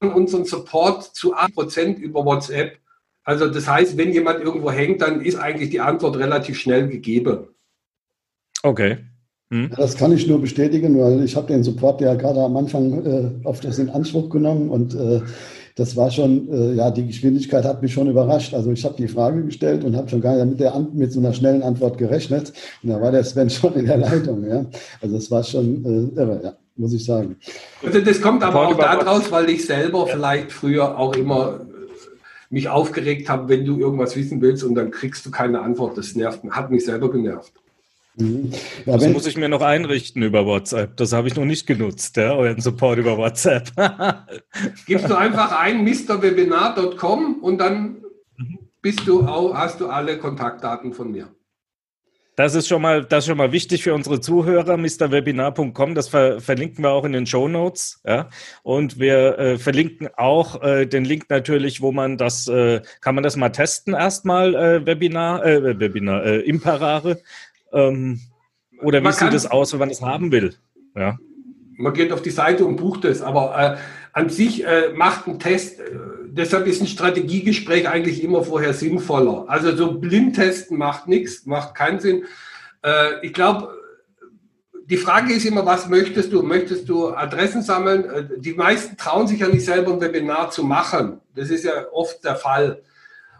unseren 0.00 0.46
Support 0.46 1.02
zu 1.14 1.34
8 1.34 1.52
Prozent 1.52 1.98
über 1.98 2.24
WhatsApp. 2.24 2.78
Also 3.22 3.50
das 3.50 3.68
heißt, 3.68 3.98
wenn 3.98 4.14
jemand 4.14 4.40
irgendwo 4.40 4.70
hängt, 4.70 5.02
dann 5.02 5.20
ist 5.20 5.36
eigentlich 5.36 5.68
die 5.68 5.80
Antwort 5.80 6.16
relativ 6.16 6.58
schnell 6.58 6.88
gegeben. 6.88 7.48
Okay. 8.62 9.04
Hm? 9.50 9.70
Das 9.76 9.96
kann 9.96 10.12
ich 10.12 10.26
nur 10.26 10.40
bestätigen, 10.40 10.98
weil 10.98 11.22
ich 11.22 11.36
habe 11.36 11.46
den 11.46 11.62
Support 11.62 12.00
ja 12.00 12.14
gerade 12.14 12.40
am 12.40 12.56
Anfang 12.56 13.04
äh, 13.04 13.46
auf 13.46 13.60
das 13.60 13.78
in 13.78 13.90
Anspruch 13.90 14.28
genommen 14.28 14.70
und 14.70 14.94
äh, 14.94 15.20
das 15.76 15.94
war 15.94 16.10
schon, 16.10 16.48
äh, 16.50 16.72
ja, 16.72 16.90
die 16.90 17.06
Geschwindigkeit 17.06 17.64
hat 17.64 17.82
mich 17.82 17.92
schon 17.92 18.08
überrascht. 18.08 18.54
Also 18.54 18.72
ich 18.72 18.82
habe 18.84 18.94
die 18.96 19.08
Frage 19.08 19.44
gestellt 19.44 19.84
und 19.84 19.94
habe 19.94 20.08
schon 20.08 20.22
gar 20.22 20.34
nicht 20.34 20.46
mit, 20.46 20.60
der, 20.60 20.86
mit 20.94 21.12
so 21.12 21.20
einer 21.20 21.34
schnellen 21.34 21.62
Antwort 21.62 21.98
gerechnet. 21.98 22.54
Und 22.82 22.88
da 22.88 23.00
war 23.00 23.12
der 23.12 23.22
Sven 23.24 23.50
schon 23.50 23.74
in 23.74 23.84
der 23.84 23.98
Leitung. 23.98 24.42
Ja? 24.48 24.64
Also 25.02 25.14
das 25.14 25.30
war 25.30 25.44
schon 25.44 25.84
äh, 25.84 26.18
irre, 26.18 26.40
ja, 26.42 26.52
muss 26.76 26.94
ich 26.94 27.04
sagen. 27.04 27.36
Also 27.84 28.00
das 28.00 28.22
kommt 28.22 28.42
aber 28.42 28.68
auch 28.68 28.76
daraus, 28.76 29.30
weil 29.30 29.50
ich 29.50 29.66
selber 29.66 30.06
vielleicht 30.06 30.50
früher 30.50 30.98
auch 30.98 31.14
immer 31.14 31.60
äh, 31.60 31.64
mich 32.48 32.70
aufgeregt 32.70 33.28
habe, 33.28 33.50
wenn 33.50 33.66
du 33.66 33.78
irgendwas 33.78 34.16
wissen 34.16 34.40
willst 34.40 34.64
und 34.64 34.76
dann 34.76 34.90
kriegst 34.90 35.26
du 35.26 35.30
keine 35.30 35.60
Antwort. 35.60 35.98
Das 35.98 36.16
nervt, 36.16 36.40
hat 36.50 36.70
mich 36.70 36.86
selber 36.86 37.12
genervt. 37.12 37.52
Mhm. 38.16 38.50
Ja, 38.86 38.96
das 38.96 39.08
muss 39.08 39.26
ich 39.26 39.36
mir 39.36 39.48
noch 39.48 39.60
einrichten 39.60 40.22
über 40.22 40.46
WhatsApp. 40.46 40.96
Das 40.96 41.12
habe 41.12 41.28
ich 41.28 41.36
noch 41.36 41.44
nicht 41.44 41.66
genutzt, 41.66 42.16
ja, 42.16 42.32
euren 42.32 42.60
Support 42.60 42.98
über 42.98 43.18
WhatsApp. 43.18 43.70
Gibst 44.86 45.08
du 45.08 45.14
einfach 45.14 45.52
ein 45.60 45.84
mrwebinar.com 45.84 47.42
und 47.42 47.58
dann 47.58 48.02
bist 48.80 49.06
du 49.06 49.22
auch, 49.22 49.54
hast 49.54 49.80
du 49.80 49.88
alle 49.88 50.18
Kontaktdaten 50.18 50.92
von 50.94 51.10
mir. 51.10 51.28
Das 52.36 52.54
ist 52.54 52.68
schon 52.68 52.82
mal, 52.82 53.02
das 53.02 53.24
ist 53.24 53.28
schon 53.28 53.38
mal 53.38 53.52
wichtig 53.52 53.82
für 53.82 53.94
unsere 53.94 54.20
Zuhörer, 54.20 54.76
mrwebinar.com. 54.76 55.94
Das 55.94 56.08
ver 56.08 56.38
verlinken 56.40 56.84
wir 56.84 56.90
auch 56.90 57.04
in 57.04 57.12
den 57.12 57.26
Show 57.26 57.48
Notes. 57.48 58.02
Ja? 58.06 58.28
Und 58.62 58.98
wir 58.98 59.38
äh, 59.38 59.58
verlinken 59.58 60.08
auch 60.16 60.62
äh, 60.62 60.84
den 60.84 61.06
Link 61.06 61.30
natürlich, 61.30 61.80
wo 61.80 61.92
man 61.92 62.18
das, 62.18 62.46
äh, 62.46 62.82
kann 63.00 63.14
man 63.14 63.24
das 63.24 63.36
mal 63.36 63.48
testen 63.48 63.94
erstmal, 63.94 64.54
äh, 64.54 64.86
Webinar, 64.86 65.46
äh, 65.46 65.80
Webinar, 65.80 66.26
äh, 66.26 66.40
Imperare. 66.40 67.22
Ähm, 67.72 68.20
oder 68.82 69.02
wie 69.02 69.12
sieht 69.12 69.32
es 69.32 69.46
aus, 69.50 69.72
wenn 69.72 69.80
man 69.80 69.90
es 69.90 70.02
haben 70.02 70.32
will? 70.32 70.54
Ja. 70.94 71.18
Man 71.76 71.92
geht 71.92 72.12
auf 72.12 72.22
die 72.22 72.30
Seite 72.30 72.64
und 72.64 72.76
bucht 72.76 73.04
es, 73.04 73.22
aber 73.22 73.58
äh, 73.58 73.76
an 74.12 74.30
sich 74.30 74.64
äh, 74.64 74.92
macht 74.94 75.26
ein 75.26 75.38
Test, 75.38 75.80
äh, 75.80 75.84
deshalb 76.28 76.66
ist 76.66 76.80
ein 76.80 76.86
Strategiegespräch 76.86 77.88
eigentlich 77.88 78.22
immer 78.22 78.42
vorher 78.42 78.72
sinnvoller. 78.72 79.44
Also 79.48 79.76
so 79.76 79.98
Blindtesten 79.98 80.78
macht 80.78 81.06
nichts, 81.06 81.44
macht 81.46 81.74
keinen 81.74 82.00
Sinn. 82.00 82.24
Äh, 82.82 83.26
ich 83.26 83.34
glaube, 83.34 83.76
die 84.88 84.96
Frage 84.96 85.34
ist 85.34 85.44
immer, 85.44 85.66
was 85.66 85.88
möchtest 85.88 86.32
du? 86.32 86.42
Möchtest 86.42 86.88
du 86.88 87.08
Adressen 87.08 87.60
sammeln? 87.60 88.04
Äh, 88.04 88.24
die 88.38 88.54
meisten 88.54 88.96
trauen 88.96 89.26
sich 89.26 89.40
ja 89.40 89.48
nicht 89.48 89.64
selber 89.64 89.92
ein 89.92 90.00
Webinar 90.00 90.50
zu 90.50 90.64
machen. 90.64 91.20
Das 91.34 91.50
ist 91.50 91.64
ja 91.64 91.72
oft 91.92 92.24
der 92.24 92.36
Fall. 92.36 92.82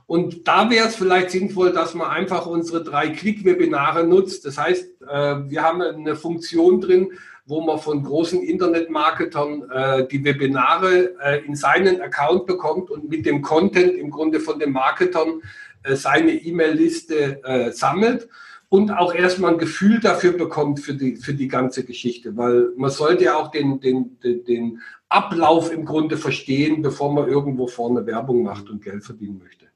Und 0.06 0.46
da 0.46 0.70
wäre 0.70 0.86
es 0.86 0.94
vielleicht 0.94 1.30
sinnvoll, 1.30 1.72
dass 1.72 1.94
man 1.94 2.08
einfach 2.08 2.46
unsere 2.46 2.84
drei 2.84 3.08
Klick-Webinare 3.08 4.06
nutzt. 4.06 4.44
Das 4.46 4.56
heißt, 4.56 5.02
äh, 5.02 5.36
wir 5.48 5.62
haben 5.62 5.82
eine 5.82 6.14
Funktion 6.14 6.80
drin, 6.80 7.10
wo 7.44 7.60
man 7.60 7.78
von 7.78 8.04
großen 8.04 8.40
Internetmarketern 8.40 9.70
äh, 9.70 10.06
die 10.06 10.24
Webinare 10.24 11.14
äh, 11.20 11.44
in 11.44 11.56
seinen 11.56 12.00
Account 12.00 12.46
bekommt 12.46 12.90
und 12.90 13.08
mit 13.08 13.26
dem 13.26 13.42
Content 13.42 13.94
im 13.94 14.10
Grunde 14.10 14.38
von 14.40 14.58
den 14.58 14.72
Marketern 14.72 15.42
seine 15.88 16.32
E-Mail-Liste 16.32 17.70
sammelt 17.70 18.28
und 18.68 18.90
auch 18.90 19.14
erstmal 19.14 19.52
ein 19.52 19.58
Gefühl 19.58 20.00
dafür 20.00 20.32
bekommt 20.32 20.80
für 20.80 20.94
die, 20.94 21.14
für 21.14 21.32
die 21.32 21.46
ganze 21.46 21.84
Geschichte, 21.84 22.36
weil 22.36 22.72
man 22.76 22.90
sollte 22.90 23.22
ja 23.22 23.36
auch 23.36 23.52
den, 23.52 23.78
den, 23.78 24.18
den 24.20 24.80
Ablauf 25.08 25.72
im 25.72 25.84
Grunde 25.84 26.16
verstehen, 26.16 26.82
bevor 26.82 27.12
man 27.12 27.28
irgendwo 27.28 27.68
vorne 27.68 28.04
Werbung 28.04 28.42
macht 28.42 28.68
und 28.68 28.82
Geld 28.82 29.04
verdienen 29.04 29.38
möchte. 29.38 29.66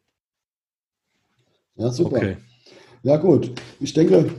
Ja, 1.81 1.91
super. 1.91 2.17
Okay. 2.19 2.37
Ja, 3.03 3.17
gut. 3.17 3.53
Ich 3.81 3.95
denke, 3.95 4.31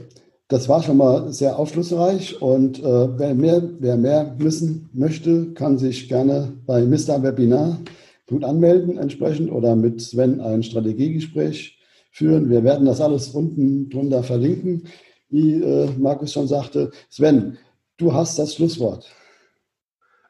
das 0.48 0.70
war 0.70 0.84
schon 0.84 0.98
mal 0.98 1.34
sehr 1.34 1.58
aufschlussreich 1.58 2.40
und 2.40 2.78
äh, 2.80 3.18
wer, 3.18 3.34
mehr, 3.34 3.64
wer 3.80 3.98
mehr 3.98 4.36
wissen 4.38 4.92
möchte, 4.94 5.52
kann 5.54 5.80
sich 5.80 6.08
gerne 6.08 6.54
bei 6.68 6.84
Mr. 6.86 7.24
Webinar 7.24 7.80
gut 8.28 8.44
anmelden 8.44 9.00
entsprechend 9.00 9.52
oder 9.52 9.76
mit 9.76 10.02
Sven 10.02 10.40
ein 10.40 10.62
Strategiegespräch 10.62 11.80
führen. 12.12 12.52
Wir 12.52 12.64
werden 12.64 12.86
das 12.86 13.02
alles 13.02 13.30
unten 13.30 13.90
drunter 13.90 14.22
verlinken, 14.22 14.88
wie 15.30 15.54
äh, 15.56 15.90
Markus 15.98 16.34
schon 16.34 16.48
sagte. 16.48 16.92
Sven, 17.10 17.58
du 17.98 18.14
hast 18.14 18.38
das 18.38 18.54
Schlusswort. 18.54 19.10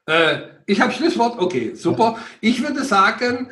Äh, 0.06 0.38
ich 0.66 0.80
habe 0.80 0.94
Schlusswort, 0.94 1.40
okay, 1.40 1.74
super. 1.76 2.16
Ja. 2.16 2.20
Ich 2.40 2.64
würde 2.64 2.86
sagen, 2.86 3.50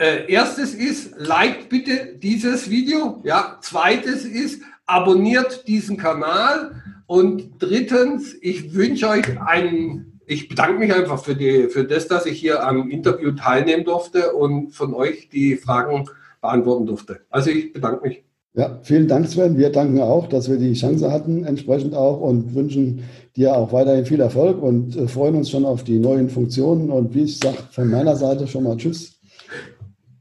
äh, 0.00 0.32
erstes 0.32 0.74
ist, 0.74 1.12
liked 1.18 1.68
bitte 1.68 2.16
dieses 2.20 2.70
Video. 2.70 3.20
Ja, 3.22 3.58
zweites 3.60 4.24
ist, 4.24 4.62
abonniert 4.86 5.68
diesen 5.68 5.98
Kanal. 5.98 6.72
Und 7.06 7.50
drittens, 7.58 8.34
ich 8.40 8.74
wünsche 8.74 9.08
euch 9.08 9.38
einen, 9.40 10.20
ich 10.26 10.48
bedanke 10.48 10.78
mich 10.78 10.94
einfach 10.94 11.22
für, 11.22 11.34
die, 11.34 11.68
für 11.68 11.84
das, 11.84 12.08
dass 12.08 12.24
ich 12.24 12.40
hier 12.40 12.66
am 12.66 12.88
Interview 12.90 13.32
teilnehmen 13.32 13.84
durfte 13.84 14.32
und 14.32 14.70
von 14.70 14.94
euch 14.94 15.28
die 15.28 15.56
Fragen 15.56 16.06
beantworten 16.40 16.86
durfte. 16.86 17.20
Also 17.28 17.50
ich 17.50 17.72
bedanke 17.72 18.08
mich. 18.08 18.24
Ja, 18.54 18.80
vielen 18.82 19.06
Dank, 19.06 19.28
Sven. 19.28 19.58
Wir 19.58 19.70
danken 19.70 20.00
auch, 20.00 20.28
dass 20.28 20.50
wir 20.50 20.56
die 20.56 20.72
Chance 20.72 21.12
hatten, 21.12 21.44
entsprechend 21.44 21.94
auch 21.94 22.20
und 22.20 22.54
wünschen 22.54 23.04
dir 23.36 23.54
auch 23.54 23.72
weiterhin 23.72 24.06
viel 24.06 24.20
Erfolg 24.20 24.62
und 24.62 24.96
äh, 24.96 25.06
freuen 25.06 25.36
uns 25.36 25.50
schon 25.50 25.64
auf 25.64 25.84
die 25.84 25.98
neuen 25.98 26.30
Funktionen. 26.30 26.90
Und 26.90 27.14
wie 27.14 27.24
ich 27.24 27.38
sage, 27.38 27.58
von 27.70 27.88
meiner 27.88 28.16
Seite 28.16 28.46
schon 28.46 28.64
mal 28.64 28.76
Tschüss. 28.76 29.20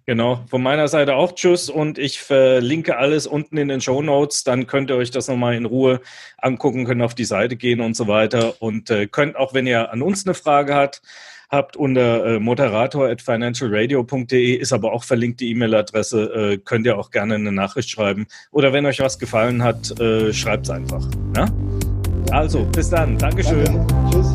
Genau, 0.09 0.43
von 0.49 0.63
meiner 0.63 0.87
Seite 0.87 1.13
auch 1.13 1.35
Tschüss 1.35 1.69
und 1.69 1.99
ich 1.99 2.19
verlinke 2.19 2.97
alles 2.97 3.27
unten 3.27 3.57
in 3.57 3.67
den 3.67 3.79
Show 3.79 4.01
Notes. 4.01 4.43
Dann 4.43 4.65
könnt 4.65 4.89
ihr 4.89 4.95
euch 4.95 5.11
das 5.11 5.27
nochmal 5.27 5.53
in 5.53 5.65
Ruhe 5.65 6.01
angucken, 6.39 6.85
könnt 6.85 7.03
auf 7.03 7.13
die 7.13 7.25
Seite 7.25 7.55
gehen 7.55 7.79
und 7.79 7.95
so 7.95 8.07
weiter 8.07 8.59
und 8.59 8.89
äh, 8.89 9.05
könnt 9.05 9.35
auch, 9.35 9.53
wenn 9.53 9.67
ihr 9.67 9.93
an 9.93 10.01
uns 10.01 10.25
eine 10.25 10.33
Frage 10.33 10.73
habt, 10.73 11.03
habt 11.51 11.77
unter 11.77 12.25
äh, 12.25 13.17
financialradio.de 13.19 14.55
ist 14.55 14.73
aber 14.73 14.93
auch 14.93 15.03
verlinkt 15.03 15.41
die 15.41 15.51
E-Mail-Adresse, 15.51 16.53
äh, 16.53 16.57
könnt 16.57 16.87
ihr 16.87 16.97
auch 16.97 17.11
gerne 17.11 17.35
eine 17.35 17.51
Nachricht 17.51 17.91
schreiben. 17.91 18.25
Oder 18.49 18.73
wenn 18.73 18.87
euch 18.87 19.01
was 19.01 19.19
gefallen 19.19 19.61
hat, 19.61 19.99
äh, 19.99 20.33
schreibt 20.33 20.65
es 20.65 20.71
einfach. 20.71 21.07
Ja? 21.37 21.45
Also, 22.31 22.65
bis 22.65 22.89
dann. 22.89 23.15
Dankeschön. 23.19 23.63
Danke. 23.63 24.09
Tschüss. 24.09 24.33